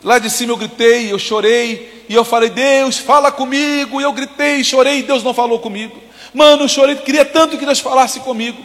lá 0.03 0.19
de 0.19 0.31
cima 0.31 0.53
eu 0.53 0.57
gritei, 0.57 1.13
eu 1.13 1.19
chorei, 1.19 2.07
e 2.09 2.15
eu 2.15 2.25
falei: 2.25 2.49
Deus, 2.49 2.97
fala 2.97 3.31
comigo. 3.31 4.01
E 4.01 4.05
eu 4.05 4.13
gritei, 4.15 4.65
chorei, 4.65 5.01
e 5.01 5.03
Deus 5.03 5.23
não 5.23 5.35
falou 5.35 5.59
comigo. 5.59 6.03
Mano, 6.33 6.65
eu 6.65 6.69
chorei, 6.69 6.97
queria 6.97 7.27
tanto 7.27 7.59
que 7.59 7.67
Deus 7.67 7.81
falasse 7.81 8.21
comigo. 8.21 8.65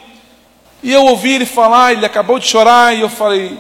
E 0.82 0.94
eu 0.94 1.04
ouvi 1.04 1.34
ele 1.34 1.46
falar, 1.46 1.92
ele 1.92 2.06
acabou 2.06 2.40
de 2.40 2.48
chorar, 2.48 2.96
e 2.96 3.02
eu 3.02 3.10
falei: 3.10 3.58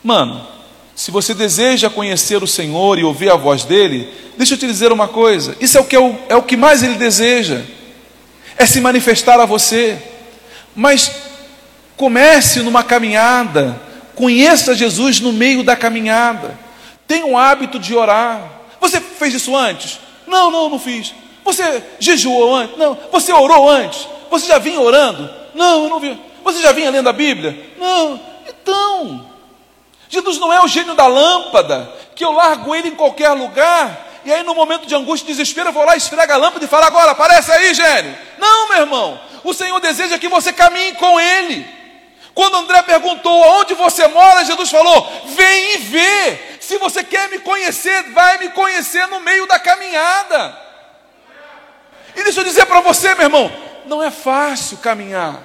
Mano, 0.00 0.46
se 0.94 1.10
você 1.10 1.34
deseja 1.34 1.88
conhecer 1.88 2.42
o 2.42 2.46
Senhor 2.46 2.98
e 2.98 3.04
ouvir 3.04 3.30
a 3.30 3.36
voz 3.36 3.64
dele, 3.64 4.08
deixa 4.36 4.54
eu 4.54 4.58
te 4.58 4.66
dizer 4.66 4.92
uma 4.92 5.08
coisa: 5.08 5.56
isso 5.60 5.78
é 5.78 5.80
o 5.80 5.84
que, 5.84 5.96
é 5.96 6.18
é 6.28 6.36
o 6.36 6.42
que 6.42 6.56
mais 6.56 6.82
ele 6.82 6.94
deseja, 6.94 7.62
é 8.56 8.66
se 8.66 8.80
manifestar 8.80 9.40
a 9.40 9.46
você. 9.46 9.98
Mas 10.74 11.10
comece 11.96 12.60
numa 12.60 12.82
caminhada, 12.82 13.80
conheça 14.14 14.74
Jesus 14.74 15.20
no 15.20 15.32
meio 15.32 15.62
da 15.62 15.76
caminhada, 15.76 16.58
tenha 17.06 17.26
o 17.26 17.36
hábito 17.36 17.78
de 17.78 17.94
orar. 17.94 18.60
Você 18.80 19.00
fez 19.00 19.34
isso 19.34 19.56
antes? 19.56 20.00
Não, 20.26 20.50
não, 20.50 20.68
não 20.68 20.78
fiz. 20.78 21.14
Você 21.44 21.82
jejuou 21.98 22.54
antes? 22.54 22.76
Não. 22.78 22.98
Você 23.10 23.32
orou 23.32 23.68
antes? 23.68 24.06
Você 24.30 24.46
já 24.46 24.58
vinha 24.58 24.80
orando? 24.80 25.28
Não, 25.54 25.84
eu 25.84 25.90
não 25.90 26.00
vi. 26.00 26.18
Você 26.44 26.60
já 26.60 26.72
vinha 26.72 26.90
lendo 26.90 27.08
a 27.08 27.12
Bíblia? 27.12 27.72
Não. 27.78 28.20
Então, 28.48 29.31
Jesus 30.12 30.36
não 30.36 30.52
é 30.52 30.62
o 30.62 30.68
gênio 30.68 30.92
da 30.92 31.06
lâmpada, 31.06 31.90
que 32.14 32.22
eu 32.22 32.32
largo 32.32 32.74
ele 32.74 32.88
em 32.88 32.94
qualquer 32.94 33.30
lugar, 33.30 34.20
e 34.26 34.30
aí 34.30 34.42
no 34.42 34.54
momento 34.54 34.86
de 34.86 34.94
angústia 34.94 35.24
e 35.24 35.28
desespero 35.28 35.70
eu 35.70 35.72
vou 35.72 35.86
lá, 35.86 35.96
esfrega 35.96 36.34
a 36.34 36.36
lâmpada 36.36 36.62
e 36.62 36.68
falo 36.68 36.84
agora, 36.84 37.12
aparece 37.12 37.50
aí, 37.50 37.72
gênio. 37.72 38.14
Não, 38.36 38.68
meu 38.68 38.80
irmão, 38.80 39.18
o 39.42 39.54
Senhor 39.54 39.80
deseja 39.80 40.18
que 40.18 40.28
você 40.28 40.52
caminhe 40.52 40.92
com 40.96 41.18
Ele. 41.18 41.66
Quando 42.34 42.58
André 42.58 42.82
perguntou 42.82 43.42
aonde 43.42 43.72
você 43.72 44.06
mora, 44.08 44.44
Jesus 44.44 44.68
falou: 44.68 45.10
vem 45.28 45.74
e 45.74 45.78
vê. 45.78 46.58
Se 46.60 46.76
você 46.76 47.02
quer 47.02 47.30
me 47.30 47.38
conhecer, 47.38 48.10
vai 48.10 48.36
me 48.36 48.50
conhecer 48.50 49.06
no 49.06 49.18
meio 49.18 49.46
da 49.46 49.58
caminhada. 49.58 50.58
E 52.14 52.22
deixa 52.22 52.40
eu 52.40 52.44
dizer 52.44 52.66
para 52.66 52.80
você, 52.82 53.14
meu 53.14 53.24
irmão, 53.24 53.50
não 53.86 54.02
é 54.02 54.10
fácil 54.10 54.76
caminhar. 54.76 55.40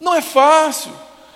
Não 0.00 0.14
é 0.14 0.20
fácil. 0.20 0.92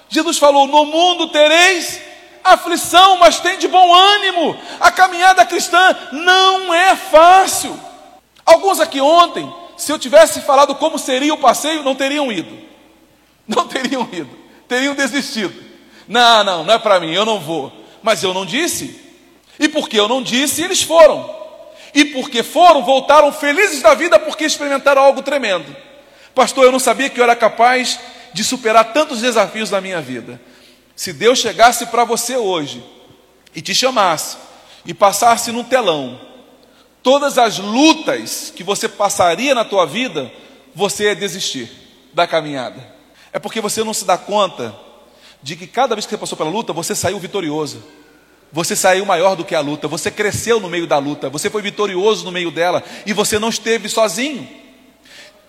Jesus 0.08 0.38
falou: 0.38 0.66
no 0.66 0.84
mundo 0.84 1.28
tereis 1.28 2.11
aflição, 2.44 3.18
mas 3.18 3.40
tem 3.40 3.58
de 3.58 3.68
bom 3.68 3.94
ânimo. 3.94 4.56
A 4.80 4.90
caminhada 4.90 5.44
cristã 5.44 5.96
não 6.12 6.72
é 6.72 6.96
fácil. 6.96 7.78
Alguns 8.44 8.80
aqui 8.80 9.00
ontem, 9.00 9.50
se 9.76 9.92
eu 9.92 9.98
tivesse 9.98 10.40
falado 10.40 10.74
como 10.74 10.98
seria 10.98 11.34
o 11.34 11.38
passeio, 11.38 11.82
não 11.82 11.94
teriam 11.94 12.30
ido. 12.30 12.58
Não 13.46 13.66
teriam 13.68 14.08
ido. 14.12 14.30
Teriam 14.68 14.94
desistido. 14.94 15.54
Não, 16.08 16.44
não, 16.44 16.64
não 16.64 16.74
é 16.74 16.78
para 16.78 17.00
mim, 17.00 17.12
eu 17.12 17.24
não 17.24 17.38
vou. 17.40 17.72
Mas 18.02 18.22
eu 18.22 18.34
não 18.34 18.44
disse. 18.44 19.00
E 19.58 19.68
porque 19.68 19.98
eu 19.98 20.08
não 20.08 20.22
disse, 20.22 20.62
eles 20.62 20.82
foram. 20.82 21.42
E 21.94 22.04
porque 22.06 22.42
foram, 22.42 22.82
voltaram 22.82 23.32
felizes 23.32 23.82
da 23.82 23.94
vida 23.94 24.18
porque 24.18 24.44
experimentaram 24.44 25.02
algo 25.02 25.22
tremendo. 25.22 25.76
Pastor, 26.34 26.64
eu 26.64 26.72
não 26.72 26.78
sabia 26.78 27.10
que 27.10 27.20
eu 27.20 27.24
era 27.24 27.36
capaz 27.36 28.00
de 28.32 28.42
superar 28.42 28.92
tantos 28.92 29.20
desafios 29.20 29.70
na 29.70 29.80
minha 29.80 30.00
vida. 30.00 30.40
Se 31.02 31.12
Deus 31.12 31.40
chegasse 31.40 31.86
para 31.86 32.04
você 32.04 32.36
hoje 32.36 32.80
e 33.52 33.60
te 33.60 33.74
chamasse 33.74 34.36
e 34.86 34.94
passasse 34.94 35.50
num 35.50 35.64
telão 35.64 36.20
todas 37.02 37.38
as 37.38 37.58
lutas 37.58 38.52
que 38.54 38.62
você 38.62 38.88
passaria 38.88 39.52
na 39.52 39.64
tua 39.64 39.84
vida, 39.84 40.30
você 40.72 41.06
ia 41.06 41.16
desistir 41.16 41.68
da 42.14 42.24
caminhada. 42.24 42.94
É 43.32 43.40
porque 43.40 43.60
você 43.60 43.82
não 43.82 43.92
se 43.92 44.04
dá 44.04 44.16
conta 44.16 44.72
de 45.42 45.56
que 45.56 45.66
cada 45.66 45.96
vez 45.96 46.06
que 46.06 46.10
você 46.10 46.18
passou 46.18 46.38
pela 46.38 46.50
luta, 46.50 46.72
você 46.72 46.94
saiu 46.94 47.18
vitorioso. 47.18 47.82
Você 48.52 48.76
saiu 48.76 49.04
maior 49.04 49.34
do 49.34 49.44
que 49.44 49.56
a 49.56 49.60
luta, 49.60 49.88
você 49.88 50.08
cresceu 50.08 50.60
no 50.60 50.70
meio 50.70 50.86
da 50.86 50.98
luta, 50.98 51.28
você 51.28 51.50
foi 51.50 51.62
vitorioso 51.62 52.24
no 52.24 52.30
meio 52.30 52.52
dela 52.52 52.80
e 53.04 53.12
você 53.12 53.40
não 53.40 53.48
esteve 53.48 53.88
sozinho. 53.88 54.48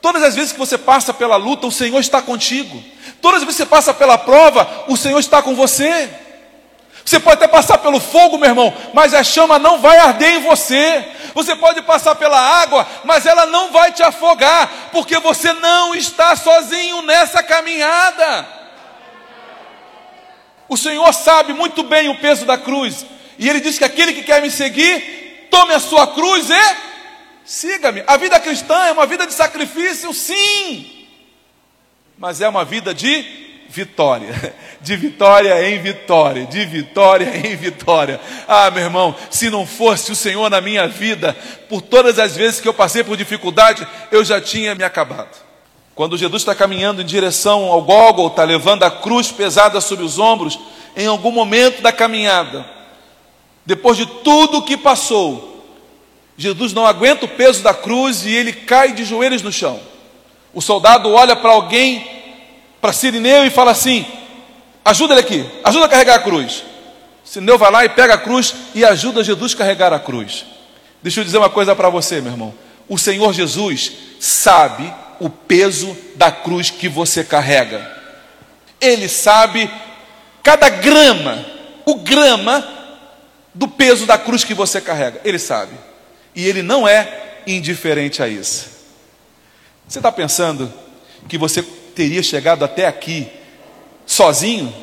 Todas 0.04 0.22
as 0.22 0.36
vezes 0.36 0.52
que 0.52 0.60
você 0.60 0.78
passa 0.78 1.14
pela 1.14 1.38
luta, 1.38 1.66
o 1.66 1.72
Senhor 1.72 1.98
está 1.98 2.22
contigo. 2.22 2.84
Todas 3.22 3.38
as 3.38 3.46
vezes 3.46 3.56
que 3.56 3.64
você 3.64 3.70
passa 3.70 3.94
pela 3.94 4.18
prova, 4.18 4.84
o 4.90 4.98
Senhor 4.98 5.18
está 5.18 5.42
com 5.42 5.56
você. 5.56 6.10
Você 7.06 7.22
pode 7.22 7.38
até 7.38 7.48
passar 7.48 7.78
pelo 7.78 8.02
fogo, 8.02 8.38
meu 8.38 8.50
irmão, 8.50 8.74
mas 8.94 9.14
a 9.14 9.24
chama 9.24 9.58
não 9.58 9.80
vai 9.80 9.98
arder 10.00 10.34
em 10.34 10.42
você. 10.42 11.08
Você 11.34 11.56
pode 11.56 11.82
passar 11.84 12.16
pela 12.16 12.38
água, 12.38 12.86
mas 13.06 13.26
ela 13.26 13.46
não 13.46 13.72
vai 13.72 13.94
te 13.94 14.04
afogar, 14.04 14.90
porque 14.92 15.18
você 15.20 15.54
não 15.54 15.96
está 15.96 16.36
sozinho 16.36 17.02
nessa 17.04 17.42
caminhada. 17.42 18.46
O 20.68 20.76
Senhor 20.76 21.14
sabe 21.14 21.54
muito 21.54 21.82
bem 21.82 22.10
o 22.10 22.20
peso 22.20 22.46
da 22.46 22.58
cruz, 22.58 23.06
e 23.40 23.48
Ele 23.48 23.62
diz 23.62 23.78
que 23.78 23.86
aquele 23.86 24.12
que 24.12 24.24
quer 24.24 24.42
me 24.42 24.52
seguir, 24.52 25.48
tome 25.50 25.74
a 25.74 25.80
sua 25.80 26.08
cruz 26.08 26.50
e 26.50 26.93
siga-me. 27.46 28.04
A 28.08 28.18
vida 28.18 28.40
cristã 28.40 28.76
é 28.86 28.92
uma 28.92 29.06
vida 29.06 29.28
de 29.28 29.34
sacrifício, 29.34 30.14
sim, 30.14 31.08
mas 32.18 32.42
é 32.42 32.48
uma 32.48 32.64
vida 32.64 32.94
de 32.94 33.44
vitória, 33.68 34.56
de 34.80 34.96
vitória 34.96 35.68
em 35.68 35.82
vitória, 35.82 36.46
de 36.46 36.66
vitória 36.66 37.36
em 37.46 37.56
vitória. 37.56 38.22
Ah, 38.48 38.70
meu 38.70 38.84
irmão, 38.84 39.16
se 39.30 39.50
não 39.50 39.66
fosse 39.66 40.12
o 40.12 40.16
Senhor 40.16 40.50
na 40.50 40.62
minha 40.62 40.88
vida, 40.88 41.36
por 41.68 41.82
todas 41.82 42.20
as 42.20 42.36
vezes 42.36 42.62
que 42.62 42.68
eu 42.68 42.74
passei 42.74 43.04
por 43.04 43.18
dificuldade, 43.18 43.86
eu 44.12 44.24
já 44.24 44.40
tinha 44.40 44.76
me 44.76 44.84
acabado. 44.84 45.44
Quando 45.96 46.18
Jesus 46.18 46.42
está 46.42 46.56
caminhando 46.56 47.02
em 47.02 47.06
direção 47.06 47.66
ao 47.66 47.82
Gólgota, 47.82 48.44
levando 48.44 48.84
a 48.84 48.92
cruz 48.92 49.32
pesada 49.32 49.80
sobre 49.82 50.04
os 50.04 50.18
ombros, 50.18 50.60
em 50.96 51.08
algum 51.08 51.32
momento 51.32 51.82
da 51.82 51.92
caminhada, 51.92 52.66
depois 53.66 53.98
de 53.98 54.06
tudo 54.06 54.60
o 54.60 54.64
que 54.64 54.78
passou, 54.78 55.53
Jesus 56.38 56.74
não 56.74 56.86
aguenta 56.86 57.26
o 57.26 57.30
peso 57.30 57.62
da 57.62 57.74
cruz 57.74 58.26
e 58.26 58.32
ele 58.32 58.54
cai 58.54 58.94
de 58.94 59.04
joelhos 59.04 59.42
no 59.42 59.52
chão. 59.52 59.80
O 60.54 60.62
soldado 60.62 61.12
olha 61.12 61.36
para 61.36 61.52
alguém 61.52 62.08
para 62.82 62.94
Sirineu 62.94 63.46
e 63.46 63.50
fala 63.50 63.72
assim: 63.72 64.06
ajuda 64.84 65.14
ele 65.14 65.22
aqui, 65.22 65.46
ajuda 65.64 65.86
a 65.86 65.90
carregar 65.90 66.16
a 66.16 66.24
cruz. 66.24 66.64
Sirineu 67.24 67.58
vai 67.58 67.72
lá 67.72 67.86
e 67.86 67.90
pega 67.90 68.16
a 68.16 68.18
cruz 68.18 68.54
e 68.76 68.84
ajuda 68.84 69.24
Jesus 69.24 69.54
a 69.54 69.58
carregar 69.58 69.94
a 69.94 70.00
cruz. 70.00 70.46
Deixa 71.02 71.20
eu 71.20 71.24
dizer 71.24 71.38
uma 71.38 71.50
coisa 71.50 71.76
para 71.76 71.90
você, 71.90 72.22
meu 72.22 72.32
irmão. 72.32 72.54
O 72.88 72.98
Senhor 72.98 73.34
Jesus 73.34 73.92
sabe 74.20 74.94
o 75.20 75.30
peso 75.30 75.96
da 76.16 76.32
cruz 76.32 76.70
que 76.70 76.90
você 76.90 77.24
carrega. 77.24 77.92
Ele 78.80 79.08
sabe 79.08 79.70
cada 80.42 80.70
grama, 80.70 81.46
o 81.86 81.96
grama 81.96 82.68
do 83.54 83.68
peso 83.68 84.06
da 84.06 84.18
cruz 84.18 84.44
que 84.44 84.54
você 84.54 84.82
carrega. 84.82 85.22
Ele 85.24 85.40
sabe. 85.40 85.74
E 86.36 86.48
ele 86.48 86.62
não 86.62 86.88
é 86.88 87.42
indiferente 87.46 88.22
a 88.22 88.28
isso. 88.28 88.70
Você 89.88 90.00
está 90.00 90.12
pensando 90.12 90.72
que 91.28 91.38
você 91.38 91.62
teria 91.62 92.24
chegado 92.24 92.64
até 92.64 92.88
aqui 92.88 93.28
sozinho? 94.06 94.74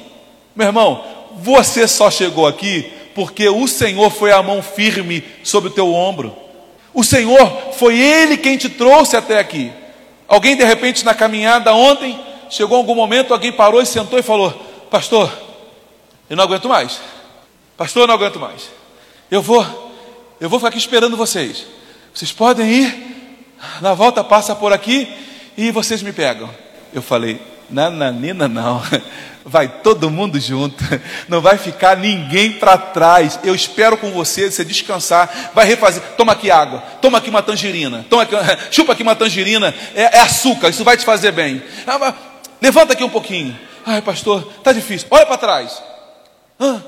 Meu 0.55 0.67
irmão, 0.67 1.05
você 1.37 1.89
só 1.89 2.11
chegou 2.11 2.47
aqui 2.47 2.93
porque 3.15 3.49
o 3.49 3.67
Senhor 3.67 4.11
foi 4.11 4.33
a 4.33 4.43
mão 4.43 4.63
firme 4.63 5.25
sobre 5.43 5.71
o 5.71 5.73
teu 5.73 5.93
ombro. 5.93 6.37
O 6.93 7.05
Senhor 7.05 7.73
foi 7.73 7.99
Ele 7.99 8.37
quem 8.37 8.57
te 8.57 8.69
trouxe 8.69 9.17
até 9.17 9.39
aqui. 9.39 9.73
Alguém 10.29 10.57
de 10.57 10.65
repente 10.65 11.05
na 11.05 11.15
caminhada 11.15 11.75
ontem, 11.75 12.19
chegou 12.49 12.77
algum 12.77 12.95
momento, 12.95 13.33
alguém 13.33 13.53
parou 13.53 13.81
e 13.81 13.87
sentou 13.87 14.19
e 14.19 14.23
falou: 14.23 14.51
Pastor, 14.91 15.33
eu 16.29 16.37
não 16.37 16.45
aguento 16.45 16.69
mais. 16.69 17.01
Pastor, 17.77 18.03
eu 18.03 18.07
não 18.07 18.15
aguento 18.15 18.39
mais. 18.39 18.71
Eu 19.31 19.43
vou, 19.43 19.90
eu 20.41 20.49
vou 20.49 20.59
ficar 20.59 20.71
aqui 20.71 20.79
esperando 20.79 21.17
vocês. 21.17 21.67
Vocês 22.15 22.33
podem 22.33 22.69
ir, 22.69 23.11
na 23.81 23.95
volta 23.95 24.25
passa 24.25 24.55
por 24.55 24.73
aqui 24.73 25.09
e 25.57 25.71
vocês 25.71 26.03
me 26.03 26.13
pegam. 26.13 26.49
Eu 26.93 27.03
falei, 27.03 27.41
nananina 27.69 28.49
não, 28.49 28.83
vai 29.45 29.69
todo 29.69 30.11
mundo 30.11 30.41
junto, 30.41 30.83
não 31.29 31.41
vai 31.41 31.59
ficar 31.59 31.97
ninguém 31.97 32.53
para 32.53 32.79
trás. 32.79 33.39
Eu 33.45 33.55
espero 33.55 33.97
com 33.99 34.11
você, 34.11 34.51
você 34.51 34.65
descansar, 34.65 35.53
vai 35.55 35.67
refazer. 35.67 36.03
Toma 36.17 36.33
aqui 36.33 36.51
água, 36.51 36.81
toma 37.03 37.19
aqui 37.19 37.29
uma 37.29 37.43
tangerina, 37.43 38.05
toma 38.09 38.23
aqui, 38.23 38.35
chupa 38.73 38.93
aqui 38.93 39.03
uma 39.03 39.15
tangerina, 39.15 39.75
é, 39.95 40.17
é 40.17 40.21
açúcar, 40.21 40.71
isso 40.71 40.85
vai 40.85 40.97
te 40.97 41.05
fazer 41.05 41.33
bem. 41.33 41.63
Ah, 41.87 42.15
levanta 42.61 42.95
aqui 42.95 43.05
um 43.05 43.11
pouquinho. 43.11 43.57
Ai, 43.85 44.03
pastor, 44.03 44.43
tá 44.63 44.73
difícil. 44.73 45.07
Olha 45.11 45.27
para 45.27 45.39
trás. 45.39 45.83
Ah, 46.59 46.81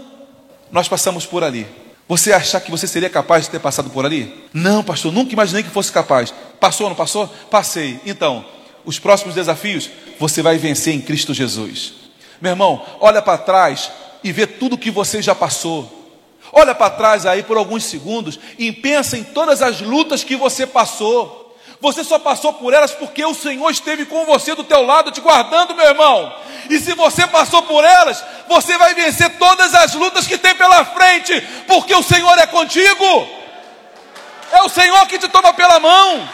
nós 0.70 0.88
passamos 0.88 1.26
por 1.26 1.44
ali. 1.44 1.66
Você 2.08 2.32
achar 2.32 2.60
que 2.60 2.70
você 2.70 2.86
seria 2.86 3.08
capaz 3.08 3.44
de 3.44 3.50
ter 3.50 3.60
passado 3.60 3.90
por 3.90 4.04
ali? 4.04 4.46
Não, 4.52 4.82
pastor, 4.82 5.12
nunca 5.12 5.32
imaginei 5.32 5.62
que 5.62 5.70
fosse 5.70 5.90
capaz. 5.90 6.32
Passou, 6.60 6.88
não 6.88 6.96
passou? 6.96 7.26
Passei. 7.50 8.00
Então, 8.04 8.44
os 8.84 8.98
próximos 8.98 9.34
desafios 9.34 9.90
você 10.18 10.42
vai 10.42 10.58
vencer 10.58 10.94
em 10.94 11.00
Cristo 11.00 11.32
Jesus. 11.32 11.94
Meu 12.40 12.50
irmão, 12.50 12.84
olha 13.00 13.22
para 13.22 13.38
trás 13.38 13.90
e 14.22 14.32
vê 14.32 14.46
tudo 14.46 14.78
que 14.78 14.90
você 14.90 15.22
já 15.22 15.34
passou. 15.34 16.00
Olha 16.52 16.74
para 16.74 16.90
trás 16.90 17.24
aí 17.24 17.42
por 17.42 17.56
alguns 17.56 17.84
segundos 17.84 18.38
e 18.58 18.70
pensa 18.72 19.16
em 19.16 19.24
todas 19.24 19.62
as 19.62 19.80
lutas 19.80 20.22
que 20.22 20.36
você 20.36 20.66
passou. 20.66 21.41
Você 21.82 22.04
só 22.04 22.16
passou 22.16 22.52
por 22.52 22.72
elas 22.72 22.92
porque 22.92 23.24
o 23.24 23.34
Senhor 23.34 23.68
esteve 23.68 24.06
com 24.06 24.24
você 24.24 24.54
do 24.54 24.62
teu 24.62 24.86
lado, 24.86 25.10
te 25.10 25.20
guardando, 25.20 25.74
meu 25.74 25.84
irmão. 25.84 26.32
E 26.70 26.78
se 26.78 26.94
você 26.94 27.26
passou 27.26 27.60
por 27.62 27.82
elas, 27.82 28.24
você 28.46 28.78
vai 28.78 28.94
vencer 28.94 29.36
todas 29.36 29.74
as 29.74 29.92
lutas 29.92 30.24
que 30.24 30.38
tem 30.38 30.54
pela 30.54 30.84
frente, 30.84 31.40
porque 31.66 31.92
o 31.92 32.02
Senhor 32.02 32.38
é 32.38 32.46
contigo. 32.46 33.28
É 34.52 34.62
o 34.62 34.68
Senhor 34.68 35.04
que 35.08 35.18
te 35.18 35.26
toma 35.28 35.52
pela 35.54 35.80
mão. 35.80 36.28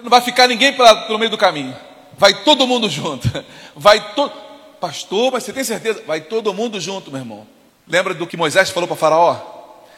Não 0.00 0.08
vai 0.08 0.20
ficar 0.20 0.46
ninguém 0.46 0.72
pelo 0.72 1.18
meio 1.18 1.32
do 1.32 1.36
caminho. 1.36 1.76
Vai 2.16 2.32
todo 2.44 2.64
mundo 2.64 2.88
junto. 2.88 3.28
Vai 3.74 4.14
todo. 4.14 4.32
Pastor, 4.80 5.32
mas 5.32 5.42
você 5.42 5.52
tem 5.52 5.64
certeza? 5.64 6.04
Vai 6.06 6.20
todo 6.20 6.54
mundo 6.54 6.80
junto, 6.80 7.10
meu 7.10 7.20
irmão. 7.20 7.57
Lembra 7.88 8.14
do 8.14 8.26
que 8.26 8.36
Moisés 8.36 8.70
falou 8.70 8.86
para 8.86 8.96
Faraó? 8.96 9.36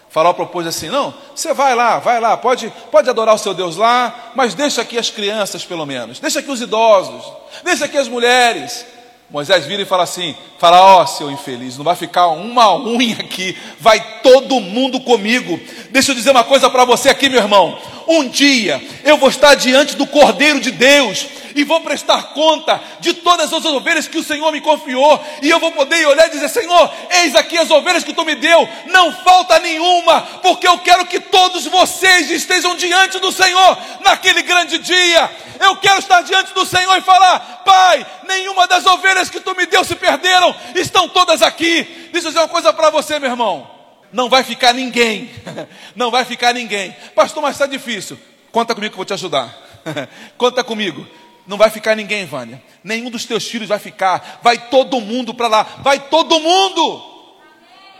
Faraó 0.08 0.32
propôs 0.32 0.66
assim: 0.66 0.88
não, 0.88 1.14
você 1.34 1.54
vai 1.54 1.74
lá, 1.74 1.98
vai 1.98 2.20
lá, 2.20 2.36
pode, 2.36 2.72
pode 2.90 3.08
adorar 3.08 3.34
o 3.34 3.38
seu 3.38 3.54
Deus 3.54 3.76
lá, 3.76 4.32
mas 4.34 4.54
deixa 4.54 4.82
aqui 4.82 4.98
as 4.98 5.08
crianças, 5.08 5.64
pelo 5.64 5.86
menos, 5.86 6.18
deixa 6.18 6.40
aqui 6.40 6.50
os 6.50 6.60
idosos, 6.60 7.32
deixa 7.64 7.84
aqui 7.84 7.96
as 7.96 8.08
mulheres. 8.08 8.84
Moisés 9.30 9.64
vira 9.64 9.82
e 9.82 9.86
fala 9.86 10.02
assim: 10.02 10.34
Faraó, 10.58 11.06
seu 11.06 11.30
infeliz, 11.30 11.76
não 11.76 11.84
vai 11.84 11.94
ficar 11.94 12.26
uma 12.28 12.76
unha 12.76 13.16
aqui, 13.20 13.56
vai 13.78 14.20
todo 14.22 14.60
mundo 14.60 15.00
comigo. 15.00 15.58
Deixa 15.90 16.10
eu 16.10 16.16
dizer 16.16 16.30
uma 16.30 16.42
coisa 16.42 16.68
para 16.68 16.84
você 16.84 17.08
aqui, 17.08 17.28
meu 17.28 17.40
irmão. 17.40 17.78
Um 18.08 18.26
dia 18.28 18.82
eu 19.04 19.16
vou 19.16 19.28
estar 19.28 19.54
diante 19.54 19.94
do 19.94 20.04
Cordeiro 20.04 20.58
de 20.58 20.72
Deus 20.72 21.28
e 21.54 21.64
vou 21.64 21.80
prestar 21.80 22.34
conta 22.34 22.80
de 23.00 23.14
todas 23.14 23.52
as 23.52 23.64
ovelhas 23.64 24.08
que 24.08 24.18
o 24.18 24.24
Senhor 24.24 24.50
me 24.52 24.60
confiou, 24.60 25.22
e 25.42 25.50
eu 25.50 25.58
vou 25.58 25.72
poder 25.72 26.06
olhar 26.06 26.26
e 26.26 26.30
dizer: 26.30 26.48
Senhor, 26.48 26.92
eis 27.22 27.34
aqui 27.34 27.56
as 27.56 27.70
ovelhas 27.70 28.04
que 28.04 28.12
tu 28.12 28.24
me 28.24 28.34
deu, 28.34 28.68
não 28.86 29.12
falta 29.12 29.58
nenhuma, 29.60 30.22
porque 30.42 30.66
eu 30.66 30.78
quero 30.78 31.06
que 31.06 31.20
todos 31.20 31.66
vocês 31.66 32.30
estejam 32.30 32.74
diante 32.74 33.18
do 33.18 33.30
Senhor 33.30 33.78
naquele 34.00 34.42
grande 34.42 34.78
dia. 34.78 35.30
Eu 35.60 35.76
quero 35.76 35.98
estar 35.98 36.22
diante 36.22 36.54
do 36.54 36.64
Senhor 36.64 36.96
e 36.96 37.02
falar: 37.02 37.62
Pai, 37.64 38.06
nenhuma 38.26 38.66
das 38.66 38.86
ovelhas 38.86 39.19
que 39.28 39.40
tu 39.40 39.54
me 39.56 39.66
deu 39.66 39.84
se 39.84 39.96
perderam, 39.96 40.54
estão 40.76 41.08
todas 41.08 41.42
aqui. 41.42 41.82
Deixa 42.12 42.28
eu 42.28 42.30
dizer 42.30 42.38
uma 42.38 42.48
coisa 42.48 42.72
para 42.72 42.90
você, 42.90 43.18
meu 43.18 43.30
irmão 43.30 43.80
não 44.12 44.28
vai 44.28 44.42
ficar 44.42 44.72
ninguém. 44.72 45.30
Não 45.94 46.10
vai 46.10 46.24
ficar 46.24 46.52
ninguém. 46.52 46.94
Pastor, 47.14 47.42
mas 47.42 47.52
está 47.54 47.66
difícil. 47.66 48.18
Conta 48.50 48.74
comigo 48.74 48.90
que 48.90 48.94
eu 48.94 48.98
vou 48.98 49.04
te 49.04 49.12
ajudar. 49.12 49.54
Conta 50.36 50.64
comigo. 50.64 51.06
Não 51.46 51.56
vai 51.56 51.70
ficar 51.70 51.94
ninguém, 51.94 52.26
Vânia. 52.26 52.62
Nenhum 52.82 53.10
dos 53.10 53.24
teus 53.24 53.46
filhos 53.46 53.68
vai 53.68 53.78
ficar. 53.78 54.40
Vai 54.42 54.58
todo 54.68 55.00
mundo 55.00 55.34
para 55.34 55.48
lá. 55.48 55.62
Vai 55.78 55.98
todo 55.98 56.40
mundo. 56.40 57.02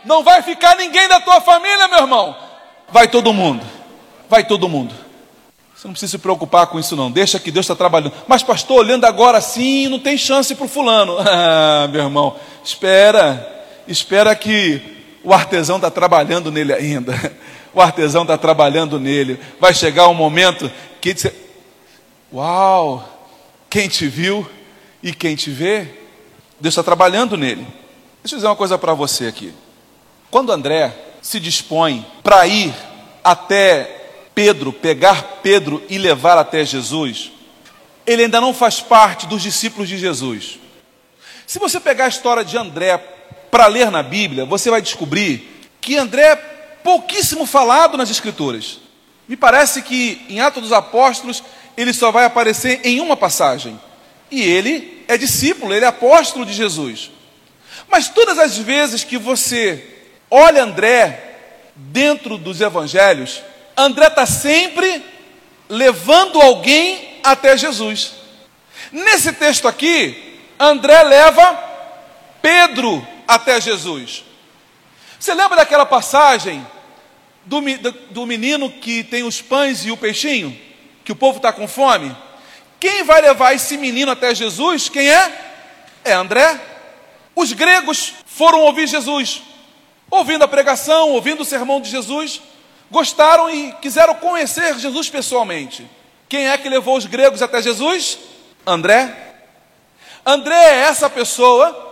Não 0.03 0.23
vai 0.23 0.41
ficar 0.41 0.75
ninguém 0.75 1.07
da 1.07 1.21
tua 1.21 1.41
família, 1.41 1.87
meu 1.87 1.99
irmão. 1.99 2.35
Vai 2.89 3.07
todo 3.07 3.33
mundo. 3.33 3.65
Vai 4.29 4.43
todo 4.43 4.69
mundo. 4.69 4.93
Você 5.81 5.87
não 5.87 5.93
precisa 5.93 6.11
se 6.11 6.17
preocupar 6.19 6.67
com 6.67 6.79
isso, 6.79 6.95
não. 6.95 7.09
Deixa 7.09 7.39
que 7.39 7.49
Deus 7.49 7.63
está 7.63 7.75
trabalhando. 7.75 8.13
Mas, 8.27 8.43
pastor, 8.43 8.81
olhando 8.81 9.03
agora 9.05 9.39
assim, 9.39 9.87
não 9.87 9.97
tem 9.97 10.15
chance 10.15 10.53
para 10.53 10.65
o 10.65 10.69
fulano. 10.69 11.17
Ah, 11.27 11.87
meu 11.87 12.03
irmão, 12.03 12.35
espera. 12.63 13.65
Espera 13.87 14.35
que 14.35 14.79
o 15.23 15.33
artesão 15.33 15.77
está 15.77 15.89
trabalhando 15.89 16.51
nele 16.51 16.71
ainda. 16.71 17.13
O 17.73 17.81
artesão 17.81 18.21
está 18.23 18.37
trabalhando 18.37 18.99
nele. 18.99 19.39
Vai 19.59 19.73
chegar 19.73 20.07
um 20.09 20.13
momento 20.13 20.69
que 20.99 21.13
diz: 21.13 21.31
Uau, 22.31 23.03
quem 23.69 23.87
te 23.87 24.07
viu 24.07 24.45
e 25.01 25.13
quem 25.13 25.37
te 25.37 25.49
vê, 25.49 25.87
Deus 26.59 26.73
está 26.73 26.83
trabalhando 26.83 27.37
nele. 27.37 27.65
Deixa 28.21 28.35
eu 28.35 28.37
dizer 28.37 28.47
uma 28.47 28.57
coisa 28.57 28.77
para 28.77 28.93
você 28.93 29.25
aqui. 29.27 29.53
Quando 30.29 30.51
André 30.51 30.93
se 31.21 31.39
dispõe 31.39 32.05
para 32.21 32.45
ir 32.45 32.73
até 33.23 34.00
Pedro, 34.33 34.71
pegar 34.71 35.39
Pedro 35.43 35.83
e 35.89 35.97
levar 35.97 36.37
até 36.37 36.63
Jesus, 36.65 37.31
ele 38.05 38.23
ainda 38.23 38.41
não 38.41 38.53
faz 38.53 38.79
parte 38.79 39.27
dos 39.27 39.41
discípulos 39.41 39.87
de 39.87 39.97
Jesus. 39.97 40.59
Se 41.45 41.59
você 41.59 41.79
pegar 41.79 42.05
a 42.05 42.09
história 42.09 42.45
de 42.45 42.57
André 42.57 42.97
para 43.49 43.67
ler 43.67 43.91
na 43.91 44.01
Bíblia, 44.01 44.45
você 44.45 44.69
vai 44.69 44.81
descobrir 44.81 45.69
que 45.81 45.97
André 45.97 46.21
é 46.21 46.35
pouquíssimo 46.35 47.45
falado 47.45 47.97
nas 47.97 48.09
Escrituras. 48.09 48.79
Me 49.27 49.35
parece 49.35 49.81
que 49.81 50.25
em 50.29 50.39
Atos 50.39 50.63
dos 50.63 50.71
Apóstolos 50.71 51.43
ele 51.75 51.93
só 51.93 52.11
vai 52.11 52.25
aparecer 52.25 52.81
em 52.83 52.99
uma 52.99 53.17
passagem. 53.17 53.79
E 54.29 54.41
ele 54.41 55.03
é 55.07 55.17
discípulo, 55.17 55.73
ele 55.73 55.85
é 55.85 55.87
apóstolo 55.87 56.45
de 56.45 56.53
Jesus. 56.53 57.11
Mas 57.89 58.07
todas 58.07 58.37
as 58.37 58.57
vezes 58.57 59.03
que 59.03 59.17
você 59.17 59.85
olha 60.29 60.63
André 60.63 61.35
dentro 61.75 62.37
dos 62.37 62.61
evangelhos, 62.61 63.41
André 63.81 64.07
está 64.07 64.25
sempre 64.25 65.03
levando 65.67 66.39
alguém 66.39 67.19
até 67.23 67.57
Jesus. 67.57 68.13
Nesse 68.91 69.33
texto 69.33 69.67
aqui, 69.67 70.39
André 70.59 71.01
leva 71.03 71.71
Pedro 72.41 73.05
até 73.27 73.59
Jesus. 73.59 74.23
Você 75.19 75.33
lembra 75.33 75.57
daquela 75.57 75.85
passagem 75.85 76.65
do, 77.45 77.61
do 78.11 78.25
menino 78.25 78.69
que 78.69 79.03
tem 79.03 79.23
os 79.23 79.41
pães 79.41 79.85
e 79.85 79.91
o 79.91 79.97
peixinho? 79.97 80.57
Que 81.03 81.11
o 81.11 81.15
povo 81.15 81.37
está 81.37 81.51
com 81.51 81.67
fome? 81.67 82.15
Quem 82.79 83.03
vai 83.03 83.21
levar 83.21 83.53
esse 83.53 83.77
menino 83.77 84.11
até 84.11 84.33
Jesus? 84.35 84.89
Quem 84.89 85.09
é? 85.09 85.51
É 86.03 86.13
André. 86.13 86.59
Os 87.35 87.53
gregos 87.53 88.13
foram 88.25 88.61
ouvir 88.61 88.87
Jesus, 88.87 89.41
ouvindo 90.09 90.43
a 90.43 90.47
pregação, 90.47 91.11
ouvindo 91.11 91.41
o 91.41 91.45
sermão 91.45 91.79
de 91.79 91.89
Jesus, 91.89 92.41
gostaram 92.91 93.49
e 93.49 93.71
quiseram 93.81 94.13
conhecer 94.15 94.77
Jesus 94.77 95.09
pessoalmente. 95.09 95.89
Quem 96.29 96.49
é 96.49 96.57
que 96.57 96.69
levou 96.69 96.97
os 96.97 97.05
gregos 97.05 97.41
até 97.41 97.61
Jesus? 97.61 98.19
André. 98.67 99.15
André 100.25 100.55
é 100.55 100.79
essa 100.81 101.09
pessoa 101.09 101.89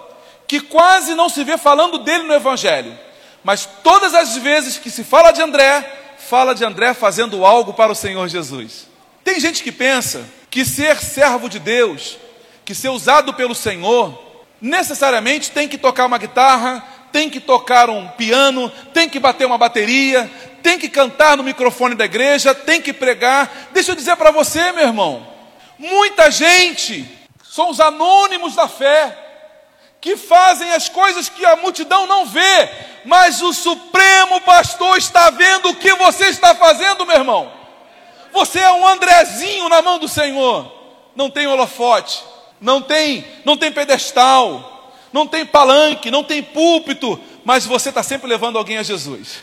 que 0.47 0.59
quase 0.59 1.15
não 1.15 1.29
se 1.29 1.43
vê 1.43 1.57
falando 1.57 1.99
dele 1.99 2.23
no 2.23 2.33
Evangelho, 2.33 2.97
mas 3.43 3.67
todas 3.83 4.13
as 4.13 4.35
vezes 4.38 4.77
que 4.77 4.89
se 4.89 5.03
fala 5.03 5.31
de 5.31 5.41
André, 5.41 6.15
fala 6.17 6.53
de 6.53 6.65
André 6.65 6.93
fazendo 6.93 7.45
algo 7.45 7.73
para 7.73 7.91
o 7.91 7.95
Senhor 7.95 8.27
Jesus. 8.27 8.88
Tem 9.23 9.39
gente 9.39 9.63
que 9.63 9.71
pensa 9.71 10.25
que 10.49 10.65
ser 10.65 10.97
servo 10.97 11.47
de 11.47 11.59
Deus, 11.59 12.17
que 12.65 12.75
ser 12.75 12.89
usado 12.89 13.33
pelo 13.33 13.55
Senhor, 13.55 14.17
necessariamente 14.59 15.51
tem 15.51 15.67
que 15.67 15.77
tocar 15.77 16.05
uma 16.05 16.17
guitarra, 16.17 16.83
tem 17.12 17.29
que 17.29 17.39
tocar 17.39 17.89
um 17.89 18.07
piano, 18.07 18.71
tem 18.93 19.09
que 19.09 19.19
bater 19.19 19.45
uma 19.45 19.57
bateria, 19.57 20.29
tem 20.62 20.80
que 20.80 20.89
cantar 20.89 21.38
no 21.38 21.43
microfone 21.43 21.95
da 21.95 22.06
igreja, 22.06 22.54
tem 22.54 22.82
que 22.82 22.93
pregar. 22.93 23.69
Deixa 23.72 23.91
eu 23.91 23.95
dizer 23.95 24.15
para 24.15 24.32
você, 24.32 24.72
meu 24.72 24.86
irmão, 24.86 25.28
muita 25.78 26.30
gente 26.30 27.06
são 27.43 27.69
os 27.69 27.80
anônimos 27.80 28.56
da 28.56 28.67
fé, 28.67 29.17
que 30.00 30.15
fazem 30.15 30.72
as 30.72 30.88
coisas 30.88 31.28
que 31.28 31.45
a 31.45 31.58
multidão 31.58 32.08
não 32.08 32.26
vê, 32.26 32.69
mas 33.04 33.41
o 33.41 33.52
Supremo 33.52 34.39
Pastor 34.41 34.98
está 34.98 35.30
vendo 35.30 35.69
o 35.69 35.76
que 35.76 35.93
você 35.95 36.28
está 36.28 36.56
fazendo, 36.56 37.06
meu 37.06 37.17
irmão. 37.17 37.52
Você 38.32 38.60
é 38.60 38.72
um 38.72 38.88
Andrezinho 38.88 39.67
na 39.67 39.82
mão 39.82 39.98
do 39.98 40.08
Senhor. 40.08 40.72
Não 41.15 41.30
tem 41.30 41.48
holofote, 41.48 42.24
não 42.62 42.82
tem, 42.82 43.26
não 43.43 43.58
tem 43.58 43.72
pedestal, 43.72 44.93
não 45.12 45.28
tem 45.28 45.45
palanque, 45.45 46.12
não 46.12 46.24
tem 46.24 46.41
púlpito, 46.41 47.19
mas 47.43 47.65
você 47.65 47.89
está 47.89 48.04
sempre 48.04 48.28
levando 48.28 48.58
alguém 48.58 48.78
a 48.78 48.84
Jesus. 48.84 49.39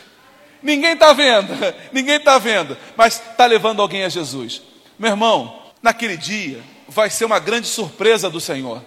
Ninguém 0.61 0.93
está 0.93 1.13
vendo, 1.13 1.53
ninguém 1.91 2.15
está 2.15 2.37
vendo, 2.37 2.77
mas 2.95 3.15
está 3.15 3.45
levando 3.45 3.81
alguém 3.81 4.03
a 4.03 4.09
Jesus. 4.09 4.61
Meu 4.97 5.11
irmão, 5.11 5.61
naquele 5.81 6.17
dia 6.17 6.61
vai 6.87 7.09
ser 7.09 7.25
uma 7.25 7.39
grande 7.39 7.67
surpresa 7.67 8.29
do 8.29 8.39
Senhor. 8.39 8.83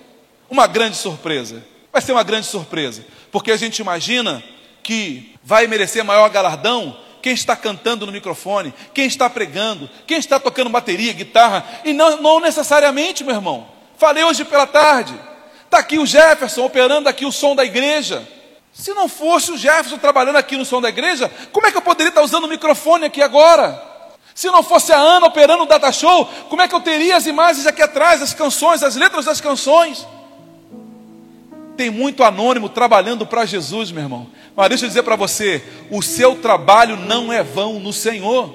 Uma 0.48 0.66
grande 0.66 0.96
surpresa. 0.96 1.64
Vai 1.92 2.02
ser 2.02 2.12
uma 2.12 2.22
grande 2.22 2.46
surpresa, 2.46 3.04
porque 3.30 3.52
a 3.52 3.56
gente 3.56 3.78
imagina 3.80 4.42
que 4.82 5.34
vai 5.42 5.66
merecer 5.66 6.04
maior 6.04 6.28
galardão 6.30 6.96
quem 7.20 7.32
está 7.32 7.54
cantando 7.54 8.06
no 8.06 8.12
microfone, 8.12 8.72
quem 8.94 9.06
está 9.06 9.28
pregando, 9.28 9.90
quem 10.06 10.18
está 10.18 10.40
tocando 10.40 10.70
bateria, 10.70 11.12
guitarra, 11.12 11.64
e 11.84 11.92
não, 11.92 12.20
não 12.20 12.40
necessariamente, 12.40 13.22
meu 13.22 13.34
irmão. 13.34 13.68
Falei 13.98 14.24
hoje 14.24 14.44
pela 14.44 14.66
tarde. 14.66 15.14
Está 15.64 15.78
aqui 15.78 15.98
o 15.98 16.06
Jefferson 16.06 16.64
operando 16.64 17.08
aqui 17.08 17.26
o 17.26 17.32
som 17.32 17.54
da 17.54 17.64
igreja. 17.64 18.26
Se 18.80 18.94
não 18.94 19.08
fosse 19.08 19.52
o 19.52 19.58
Jefferson 19.58 19.98
trabalhando 19.98 20.36
aqui 20.36 20.56
no 20.56 20.64
som 20.64 20.80
da 20.80 20.88
igreja, 20.88 21.30
como 21.52 21.66
é 21.66 21.70
que 21.70 21.76
eu 21.76 21.82
poderia 21.82 22.08
estar 22.08 22.22
usando 22.22 22.44
o 22.44 22.48
microfone 22.48 23.04
aqui 23.04 23.20
agora? 23.20 23.78
Se 24.34 24.46
não 24.46 24.62
fosse 24.62 24.90
a 24.90 24.96
Ana 24.96 25.26
operando 25.26 25.64
o 25.64 25.66
data 25.66 25.92
show, 25.92 26.24
como 26.48 26.62
é 26.62 26.66
que 26.66 26.74
eu 26.74 26.80
teria 26.80 27.14
as 27.14 27.26
imagens 27.26 27.66
aqui 27.66 27.82
atrás, 27.82 28.22
as 28.22 28.32
canções, 28.32 28.82
as 28.82 28.96
letras 28.96 29.26
das 29.26 29.38
canções? 29.38 30.08
Tem 31.76 31.90
muito 31.90 32.24
anônimo 32.24 32.70
trabalhando 32.70 33.26
para 33.26 33.44
Jesus, 33.44 33.92
meu 33.92 34.02
irmão. 34.02 34.28
Mas 34.56 34.70
deixa 34.70 34.86
eu 34.86 34.88
dizer 34.88 35.02
para 35.02 35.14
você: 35.14 35.62
o 35.90 36.00
seu 36.00 36.36
trabalho 36.36 36.96
não 36.96 37.30
é 37.30 37.42
vão 37.42 37.78
no 37.80 37.92
Senhor. 37.92 38.50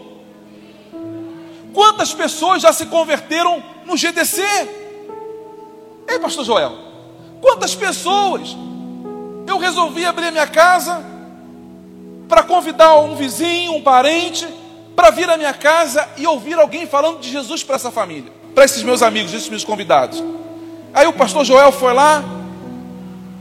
Quantas 1.71 2.15
pessoas 2.15 2.63
já 2.63 2.73
se 2.73 2.87
converteram 2.87 3.63
no 3.85 3.95
GDC? 3.95 4.41
Ei, 6.07 6.17
Pastor 6.17 6.43
Joel, 6.43 6.75
quantas 7.39 7.75
pessoas 7.75 8.57
eu 9.47 9.57
resolvi 9.57 10.05
abrir 10.05 10.27
a 10.27 10.31
minha 10.31 10.47
casa 10.47 11.03
para 12.27 12.43
convidar 12.43 12.95
um 12.99 13.15
vizinho, 13.15 13.73
um 13.73 13.81
parente, 13.81 14.47
para 14.95 15.11
vir 15.11 15.29
à 15.29 15.37
minha 15.37 15.53
casa 15.53 16.07
e 16.17 16.25
ouvir 16.25 16.57
alguém 16.57 16.87
falando 16.87 17.19
de 17.19 17.29
Jesus 17.29 17.63
para 17.63 17.75
essa 17.75 17.91
família, 17.91 18.31
para 18.53 18.65
esses 18.65 18.81
meus 18.81 19.01
amigos, 19.01 19.33
esses 19.33 19.49
meus 19.49 19.63
convidados. 19.63 20.23
Aí 20.93 21.05
o 21.05 21.13
pastor 21.13 21.43
Joel 21.43 21.71
foi 21.71 21.93
lá 21.93 22.23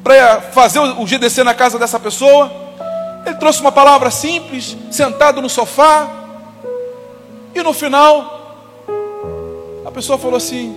para 0.03 0.41
fazer 0.41 0.81
o 0.81 1.07
GDC 1.07 1.45
na 1.45 1.55
casa 1.55 1.79
dessa 1.79 1.99
pessoa. 1.99 2.53
Ele 3.25 3.37
trouxe 3.37 3.61
uma 3.61 3.73
palavra 3.73 4.11
simples, 4.11 4.77
sentado 4.91 5.41
no 5.41 5.49
sofá. 5.49 6.11
E 7.55 7.63
no 7.63 7.73
final, 7.73 8.85
a 9.87 9.91
pessoa 9.91 10.19
falou 10.19 10.37
assim: 10.37 10.77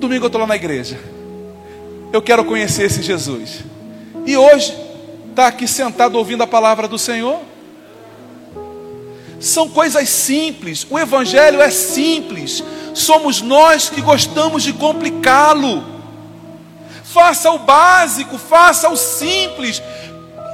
Domingo 0.00 0.24
eu 0.24 0.28
estou 0.28 0.40
lá 0.40 0.46
na 0.46 0.56
igreja. 0.56 0.98
Eu 2.12 2.22
quero 2.22 2.44
conhecer 2.44 2.84
esse 2.84 3.02
Jesus. 3.02 3.62
E 4.28 4.36
hoje 4.36 4.76
está 5.30 5.46
aqui 5.46 5.66
sentado 5.66 6.18
ouvindo 6.18 6.42
a 6.42 6.46
palavra 6.46 6.86
do 6.86 6.98
Senhor. 6.98 7.38
São 9.40 9.70
coisas 9.70 10.06
simples, 10.06 10.86
o 10.90 10.98
Evangelho 10.98 11.62
é 11.62 11.70
simples, 11.70 12.62
somos 12.92 13.40
nós 13.40 13.88
que 13.88 14.02
gostamos 14.02 14.62
de 14.62 14.74
complicá-lo. 14.74 15.82
Faça 17.04 17.50
o 17.52 17.60
básico, 17.60 18.36
faça 18.36 18.90
o 18.90 18.98
simples. 18.98 19.82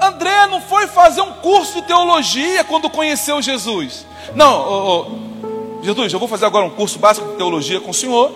André 0.00 0.46
não 0.46 0.60
foi 0.60 0.87
fazer 0.87 1.22
um 1.22 1.32
curso 1.32 1.80
de 1.80 1.88
teologia 1.88 2.62
quando 2.62 2.88
conheceu 2.88 3.42
Jesus. 3.42 4.06
Não, 4.37 4.54
oh, 4.54 5.00
oh, 5.00 5.84
Jesus, 5.84 6.12
eu 6.12 6.20
vou 6.20 6.28
fazer 6.28 6.46
agora 6.46 6.64
um 6.64 6.70
curso 6.70 6.96
básico 7.00 7.26
de 7.26 7.34
teologia 7.34 7.80
com 7.80 7.90
o 7.90 7.94
Senhor, 7.94 8.30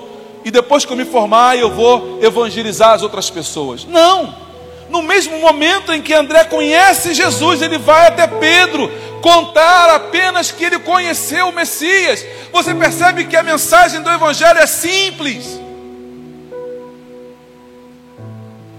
e 0.44 0.50
depois 0.50 0.84
que 0.84 0.92
eu 0.92 0.96
me 0.96 1.04
formar, 1.04 1.56
eu 1.56 1.70
vou 1.70 2.18
evangelizar 2.20 2.94
as 2.94 3.02
outras 3.02 3.30
pessoas. 3.30 3.84
Não 3.84 4.47
no 4.88 5.02
mesmo 5.02 5.38
momento 5.38 5.92
em 5.92 6.00
que 6.00 6.14
André 6.14 6.44
conhece 6.44 7.14
Jesus, 7.14 7.62
ele 7.62 7.78
vai 7.78 8.06
até 8.06 8.26
Pedro 8.26 8.90
contar 9.20 9.90
apenas 9.90 10.50
que 10.50 10.64
ele 10.64 10.78
conheceu 10.78 11.48
o 11.48 11.54
Messias. 11.54 12.24
Você 12.52 12.74
percebe 12.74 13.24
que 13.24 13.36
a 13.36 13.42
mensagem 13.42 14.02
do 14.02 14.10
Evangelho 14.10 14.58
é 14.58 14.66
simples. 14.66 15.60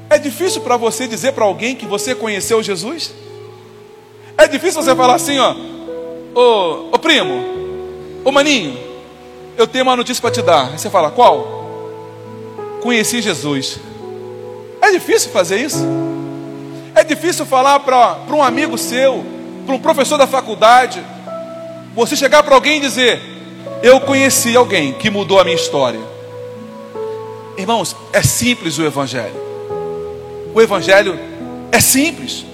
É 0.09 0.17
difícil 0.17 0.61
para 0.61 0.75
você 0.75 1.07
dizer 1.07 1.33
para 1.33 1.45
alguém 1.45 1.75
que 1.75 1.85
você 1.85 2.15
conheceu 2.15 2.63
Jesus? 2.63 3.13
É 4.35 4.47
difícil 4.47 4.81
você 4.81 4.95
falar 4.95 5.15
assim, 5.15 5.37
ó, 5.37 5.53
ô, 6.33 6.89
ô 6.91 6.97
primo, 6.97 7.43
ô 8.23 8.31
maninho, 8.31 8.79
eu 9.57 9.67
tenho 9.67 9.83
uma 9.83 9.95
notícia 9.95 10.21
para 10.21 10.31
te 10.31 10.41
dar. 10.41 10.71
Aí 10.71 10.79
você 10.79 10.89
fala, 10.89 11.11
qual? 11.11 11.59
Conheci 12.81 13.21
Jesus. 13.21 13.79
É 14.81 14.91
difícil 14.91 15.31
fazer 15.31 15.57
isso. 15.57 15.85
É 16.95 17.03
difícil 17.03 17.45
falar 17.45 17.79
para 17.79 18.35
um 18.35 18.43
amigo 18.43 18.77
seu, 18.77 19.23
para 19.65 19.75
um 19.75 19.79
professor 19.79 20.17
da 20.17 20.27
faculdade, 20.27 21.03
você 21.95 22.15
chegar 22.15 22.43
para 22.43 22.55
alguém 22.55 22.77
e 22.77 22.81
dizer: 22.81 23.21
Eu 23.83 23.99
conheci 24.01 24.55
alguém 24.55 24.93
que 24.93 25.09
mudou 25.09 25.39
a 25.39 25.43
minha 25.43 25.55
história. 25.55 25.99
Irmãos, 27.57 27.95
é 28.13 28.21
simples 28.21 28.77
o 28.77 28.83
Evangelho. 28.83 29.35
O 30.53 30.61
Evangelho 30.61 31.19
é 31.71 31.79
simples. 31.79 32.45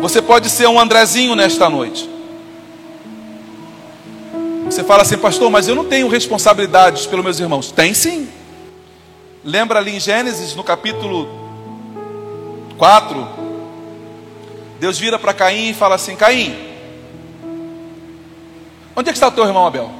Você 0.00 0.22
pode 0.22 0.48
ser 0.48 0.66
um 0.66 0.80
Andrezinho 0.80 1.36
nesta 1.36 1.68
noite. 1.68 2.08
Você 4.64 4.82
fala 4.82 5.02
assim, 5.02 5.18
pastor, 5.18 5.50
mas 5.50 5.68
eu 5.68 5.74
não 5.74 5.84
tenho 5.84 6.08
responsabilidades 6.08 7.04
pelos 7.04 7.24
meus 7.24 7.40
irmãos. 7.40 7.70
Tem 7.70 7.92
sim. 7.92 8.28
Lembra 9.44 9.78
ali 9.78 9.96
em 9.96 10.00
Gênesis, 10.00 10.54
no 10.54 10.62
capítulo 10.62 11.26
4, 12.76 13.28
Deus 14.78 14.98
vira 14.98 15.18
para 15.18 15.32
Caim 15.32 15.70
e 15.70 15.74
fala 15.74 15.94
assim: 15.94 16.14
Caim, 16.14 16.54
onde 18.94 19.08
é 19.08 19.12
que 19.12 19.16
está 19.16 19.28
o 19.28 19.32
teu 19.32 19.46
irmão 19.46 19.66
Abel? 19.66 19.90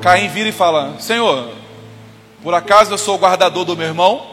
Caim 0.00 0.28
vira 0.28 0.48
e 0.48 0.52
fala: 0.52 0.94
Senhor, 1.00 1.50
por 2.42 2.54
acaso 2.54 2.92
eu 2.92 2.98
sou 2.98 3.16
o 3.16 3.18
guardador 3.18 3.64
do 3.64 3.76
meu 3.76 3.88
irmão? 3.88 4.26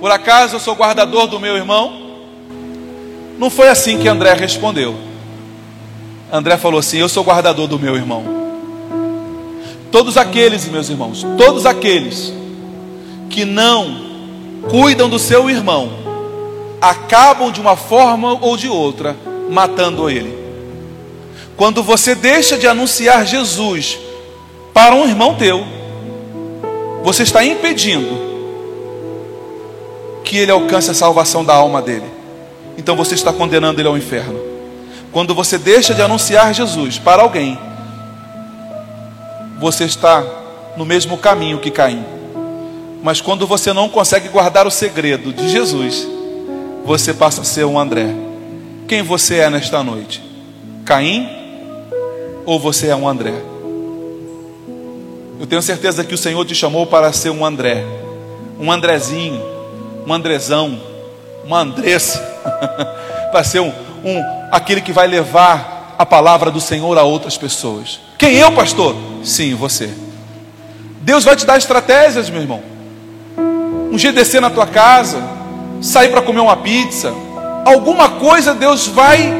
Por 0.00 0.10
acaso 0.10 0.56
eu 0.56 0.60
sou 0.60 0.74
guardador 0.74 1.28
do 1.28 1.38
meu 1.38 1.56
irmão? 1.56 2.20
Não 3.38 3.48
foi 3.48 3.68
assim 3.68 3.98
que 3.98 4.08
André 4.08 4.32
respondeu. 4.34 4.96
André 6.32 6.56
falou 6.56 6.80
assim: 6.80 6.98
Eu 6.98 7.08
sou 7.08 7.22
guardador 7.22 7.68
do 7.68 7.78
meu 7.78 7.94
irmão. 7.94 8.39
Todos 9.90 10.16
aqueles, 10.16 10.66
meus 10.66 10.88
irmãos, 10.88 11.26
todos 11.36 11.66
aqueles 11.66 12.32
que 13.28 13.44
não 13.44 14.10
cuidam 14.68 15.08
do 15.08 15.18
seu 15.18 15.48
irmão, 15.48 15.90
acabam 16.80 17.50
de 17.50 17.60
uma 17.60 17.76
forma 17.76 18.38
ou 18.40 18.56
de 18.56 18.68
outra 18.68 19.16
matando 19.50 20.08
ele. 20.08 20.38
Quando 21.56 21.82
você 21.82 22.14
deixa 22.14 22.56
de 22.56 22.66
anunciar 22.66 23.26
Jesus 23.26 23.98
para 24.72 24.94
um 24.94 25.06
irmão 25.06 25.34
teu, 25.34 25.64
você 27.02 27.22
está 27.22 27.44
impedindo 27.44 28.30
que 30.24 30.36
ele 30.36 30.52
alcance 30.52 30.90
a 30.90 30.94
salvação 30.94 31.44
da 31.44 31.54
alma 31.54 31.82
dele. 31.82 32.06
Então 32.78 32.96
você 32.96 33.14
está 33.14 33.32
condenando 33.32 33.80
ele 33.80 33.88
ao 33.88 33.98
inferno. 33.98 34.38
Quando 35.12 35.34
você 35.34 35.58
deixa 35.58 35.92
de 35.92 36.00
anunciar 36.00 36.54
Jesus 36.54 36.98
para 36.98 37.22
alguém, 37.22 37.58
você 39.60 39.84
está 39.84 40.24
no 40.74 40.86
mesmo 40.86 41.18
caminho 41.18 41.58
que 41.58 41.70
Caim. 41.70 42.02
Mas 43.02 43.20
quando 43.20 43.46
você 43.46 43.72
não 43.72 43.90
consegue 43.90 44.28
guardar 44.28 44.66
o 44.66 44.70
segredo 44.70 45.32
de 45.32 45.48
Jesus, 45.50 46.08
você 46.84 47.12
passa 47.12 47.42
a 47.42 47.44
ser 47.44 47.66
um 47.66 47.78
André. 47.78 48.08
Quem 48.88 49.02
você 49.02 49.36
é 49.36 49.50
nesta 49.50 49.84
noite? 49.84 50.22
Caim 50.86 51.28
ou 52.46 52.58
você 52.58 52.88
é 52.88 52.96
um 52.96 53.06
André? 53.06 53.34
Eu 55.38 55.46
tenho 55.46 55.62
certeza 55.62 56.04
que 56.04 56.14
o 56.14 56.18
Senhor 56.18 56.44
te 56.46 56.54
chamou 56.54 56.86
para 56.86 57.12
ser 57.12 57.30
um 57.30 57.44
André, 57.44 57.84
um 58.58 58.72
Andrezinho, 58.72 59.42
um 60.06 60.12
Andrezão, 60.12 60.80
uma 61.44 61.60
Andressa, 61.60 62.18
para 63.30 63.44
ser 63.44 63.60
um, 63.60 63.72
um 64.04 64.22
aquele 64.50 64.80
que 64.80 64.92
vai 64.92 65.06
levar 65.06 65.69
a 66.00 66.06
palavra 66.06 66.50
do 66.50 66.62
Senhor 66.62 66.96
a 66.96 67.02
outras 67.02 67.36
pessoas. 67.36 68.00
Quem 68.16 68.36
eu, 68.36 68.50
pastor? 68.52 68.96
Sim, 69.22 69.54
você. 69.54 69.92
Deus 71.02 71.24
vai 71.24 71.36
te 71.36 71.44
dar 71.44 71.58
estratégias, 71.58 72.30
meu 72.30 72.40
irmão. 72.40 72.62
Um 73.92 73.96
descer 73.96 74.40
na 74.40 74.48
tua 74.48 74.66
casa, 74.66 75.22
sair 75.82 76.08
para 76.08 76.22
comer 76.22 76.40
uma 76.40 76.56
pizza, 76.56 77.12
alguma 77.66 78.12
coisa 78.12 78.54
Deus 78.54 78.86
vai 78.86 79.30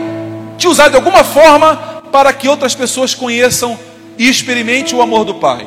te 0.59 0.69
usar 0.69 0.91
de 0.91 0.97
alguma 0.97 1.25
forma 1.25 2.03
para 2.13 2.31
que 2.31 2.47
outras 2.47 2.75
pessoas 2.75 3.15
conheçam 3.15 3.79
e 4.19 4.29
experimente 4.29 4.95
o 4.95 5.01
amor 5.01 5.25
do 5.25 5.37
Pai. 5.37 5.67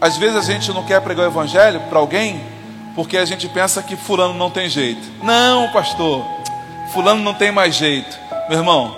Às 0.00 0.16
vezes 0.16 0.36
a 0.36 0.40
gente 0.40 0.72
não 0.72 0.86
quer 0.86 1.02
pregar 1.02 1.26
o 1.26 1.30
evangelho 1.30 1.82
para 1.90 1.98
alguém 1.98 2.40
porque 2.98 3.16
a 3.16 3.24
gente 3.24 3.46
pensa 3.48 3.80
que 3.80 3.94
fulano 3.94 4.34
não 4.34 4.50
tem 4.50 4.68
jeito. 4.68 5.00
Não, 5.22 5.68
pastor, 5.68 6.24
fulano 6.88 7.22
não 7.22 7.34
tem 7.34 7.50
mais 7.52 7.74
jeito. 7.74 8.18
Meu 8.48 8.58
irmão, 8.58 8.96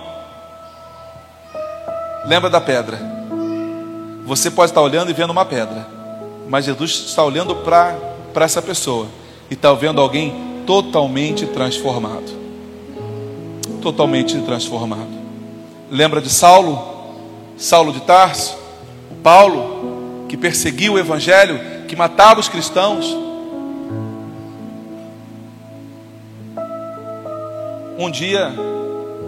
lembra 2.25 2.49
da 2.49 2.61
pedra. 2.61 2.99
Você 4.25 4.51
pode 4.51 4.71
estar 4.71 4.81
olhando 4.81 5.11
e 5.11 5.15
vendo 5.15 5.31
uma 5.31 5.45
pedra, 5.45 5.87
mas 6.49 6.65
Jesus 6.65 7.07
está 7.09 7.25
olhando 7.25 7.57
para 7.57 7.97
essa 8.37 8.63
pessoa 8.63 9.09
e 9.51 9.55
está 9.55 9.73
vendo 9.73 10.01
alguém 10.01 10.63
totalmente 10.67 11.47
transformado. 11.47 12.39
Totalmente 13.83 14.39
transformado. 14.43 15.11
Lembra 15.91 16.21
de 16.21 16.31
Saulo? 16.31 16.81
Saulo 17.57 17.93
de 17.93 18.01
Tarso? 18.01 18.57
Paulo, 19.23 20.27
que 20.29 20.37
perseguiu 20.37 20.93
o 20.93 20.99
evangelho, 20.99 21.87
que 21.89 21.97
matava 21.97 22.39
os 22.39 22.49
cristãos. 22.49 23.17
Um 28.01 28.11
dia 28.11 28.51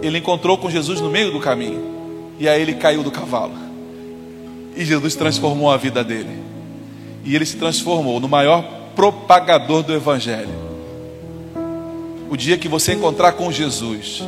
ele 0.01 0.17
encontrou 0.17 0.57
com 0.57 0.67
Jesus 0.67 0.99
no 0.99 1.07
meio 1.07 1.31
do 1.31 1.39
caminho. 1.39 1.93
E 2.39 2.49
aí 2.49 2.59
ele 2.59 2.73
caiu 2.73 3.03
do 3.03 3.11
cavalo. 3.11 3.53
E 4.75 4.83
Jesus 4.83 5.13
transformou 5.13 5.69
a 5.69 5.77
vida 5.77 6.03
dele. 6.03 6.39
E 7.23 7.35
ele 7.35 7.45
se 7.45 7.55
transformou 7.55 8.19
no 8.19 8.27
maior 8.27 8.65
propagador 8.95 9.83
do 9.83 9.93
Evangelho. 9.93 10.49
O 12.31 12.35
dia 12.35 12.57
que 12.57 12.67
você 12.67 12.93
encontrar 12.93 13.33
com 13.33 13.51
Jesus, 13.51 14.23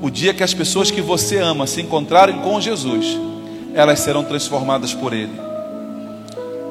o 0.00 0.08
dia 0.08 0.32
que 0.32 0.44
as 0.44 0.54
pessoas 0.54 0.92
que 0.92 1.00
você 1.00 1.38
ama 1.38 1.66
se 1.66 1.82
encontrarem 1.82 2.38
com 2.38 2.60
Jesus, 2.60 3.18
elas 3.74 3.98
serão 3.98 4.22
transformadas 4.22 4.94
por 4.94 5.12
Ele. 5.12 5.32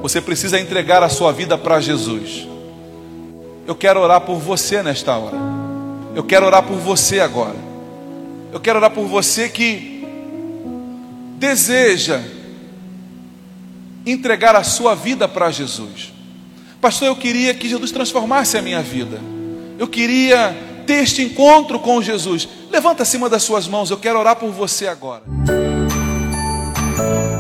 Você 0.02 0.22
precisa 0.22 0.58
entregar 0.58 1.04
a 1.04 1.10
sua 1.10 1.34
vida 1.34 1.58
para 1.58 1.82
Jesus. 1.82 2.48
Eu 3.68 3.76
quero 3.76 4.00
orar 4.00 4.22
por 4.22 4.38
você 4.38 4.82
nesta 4.82 5.18
hora. 5.18 5.57
Eu 6.18 6.24
quero 6.24 6.48
orar 6.48 6.64
por 6.64 6.78
você 6.78 7.20
agora. 7.20 7.56
Eu 8.52 8.60
quero 8.60 8.80
orar 8.80 8.90
por 8.90 9.06
você 9.06 9.48
que 9.48 10.04
deseja 11.38 12.20
entregar 14.04 14.56
a 14.56 14.64
sua 14.64 14.96
vida 14.96 15.28
para 15.28 15.52
Jesus. 15.52 16.12
Pastor, 16.82 17.10
eu 17.10 17.16
queria 17.16 17.54
que 17.54 17.70
Jesus 17.70 17.92
transformasse 17.92 18.58
a 18.58 18.64
minha 18.64 18.82
vida. 18.82 19.22
Eu 19.78 19.88
queria 19.88 20.58
ter 20.88 21.04
este 21.04 21.22
encontro 21.22 21.80
com 21.80 22.02
Jesus. 22.02 22.50
Levanta 22.72 23.04
acima 23.04 23.30
das 23.30 23.44
suas 23.44 23.68
mãos, 23.68 23.92
eu 23.92 23.98
quero 23.98 24.18
orar 24.18 24.38
por 24.38 24.50
você 24.50 24.88
agora. 24.88 25.22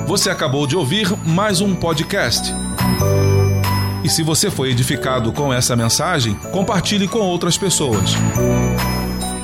Você 0.06 0.30
acabou 0.30 0.68
de 0.68 0.76
ouvir 0.76 1.12
mais 1.26 1.62
um 1.62 1.76
podcast. 1.76 2.54
E 4.08 4.10
se 4.10 4.24
você 4.24 4.50
foi 4.50 4.70
edificado 4.70 5.34
com 5.34 5.54
essa 5.54 5.76
mensagem, 5.76 6.34
compartilhe 6.54 7.10
com 7.10 7.20
outras 7.20 7.58
pessoas. 7.58 8.12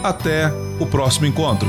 Até 0.01 0.53
o 0.79 0.85
próximo 0.85 1.25
encontro. 1.25 1.67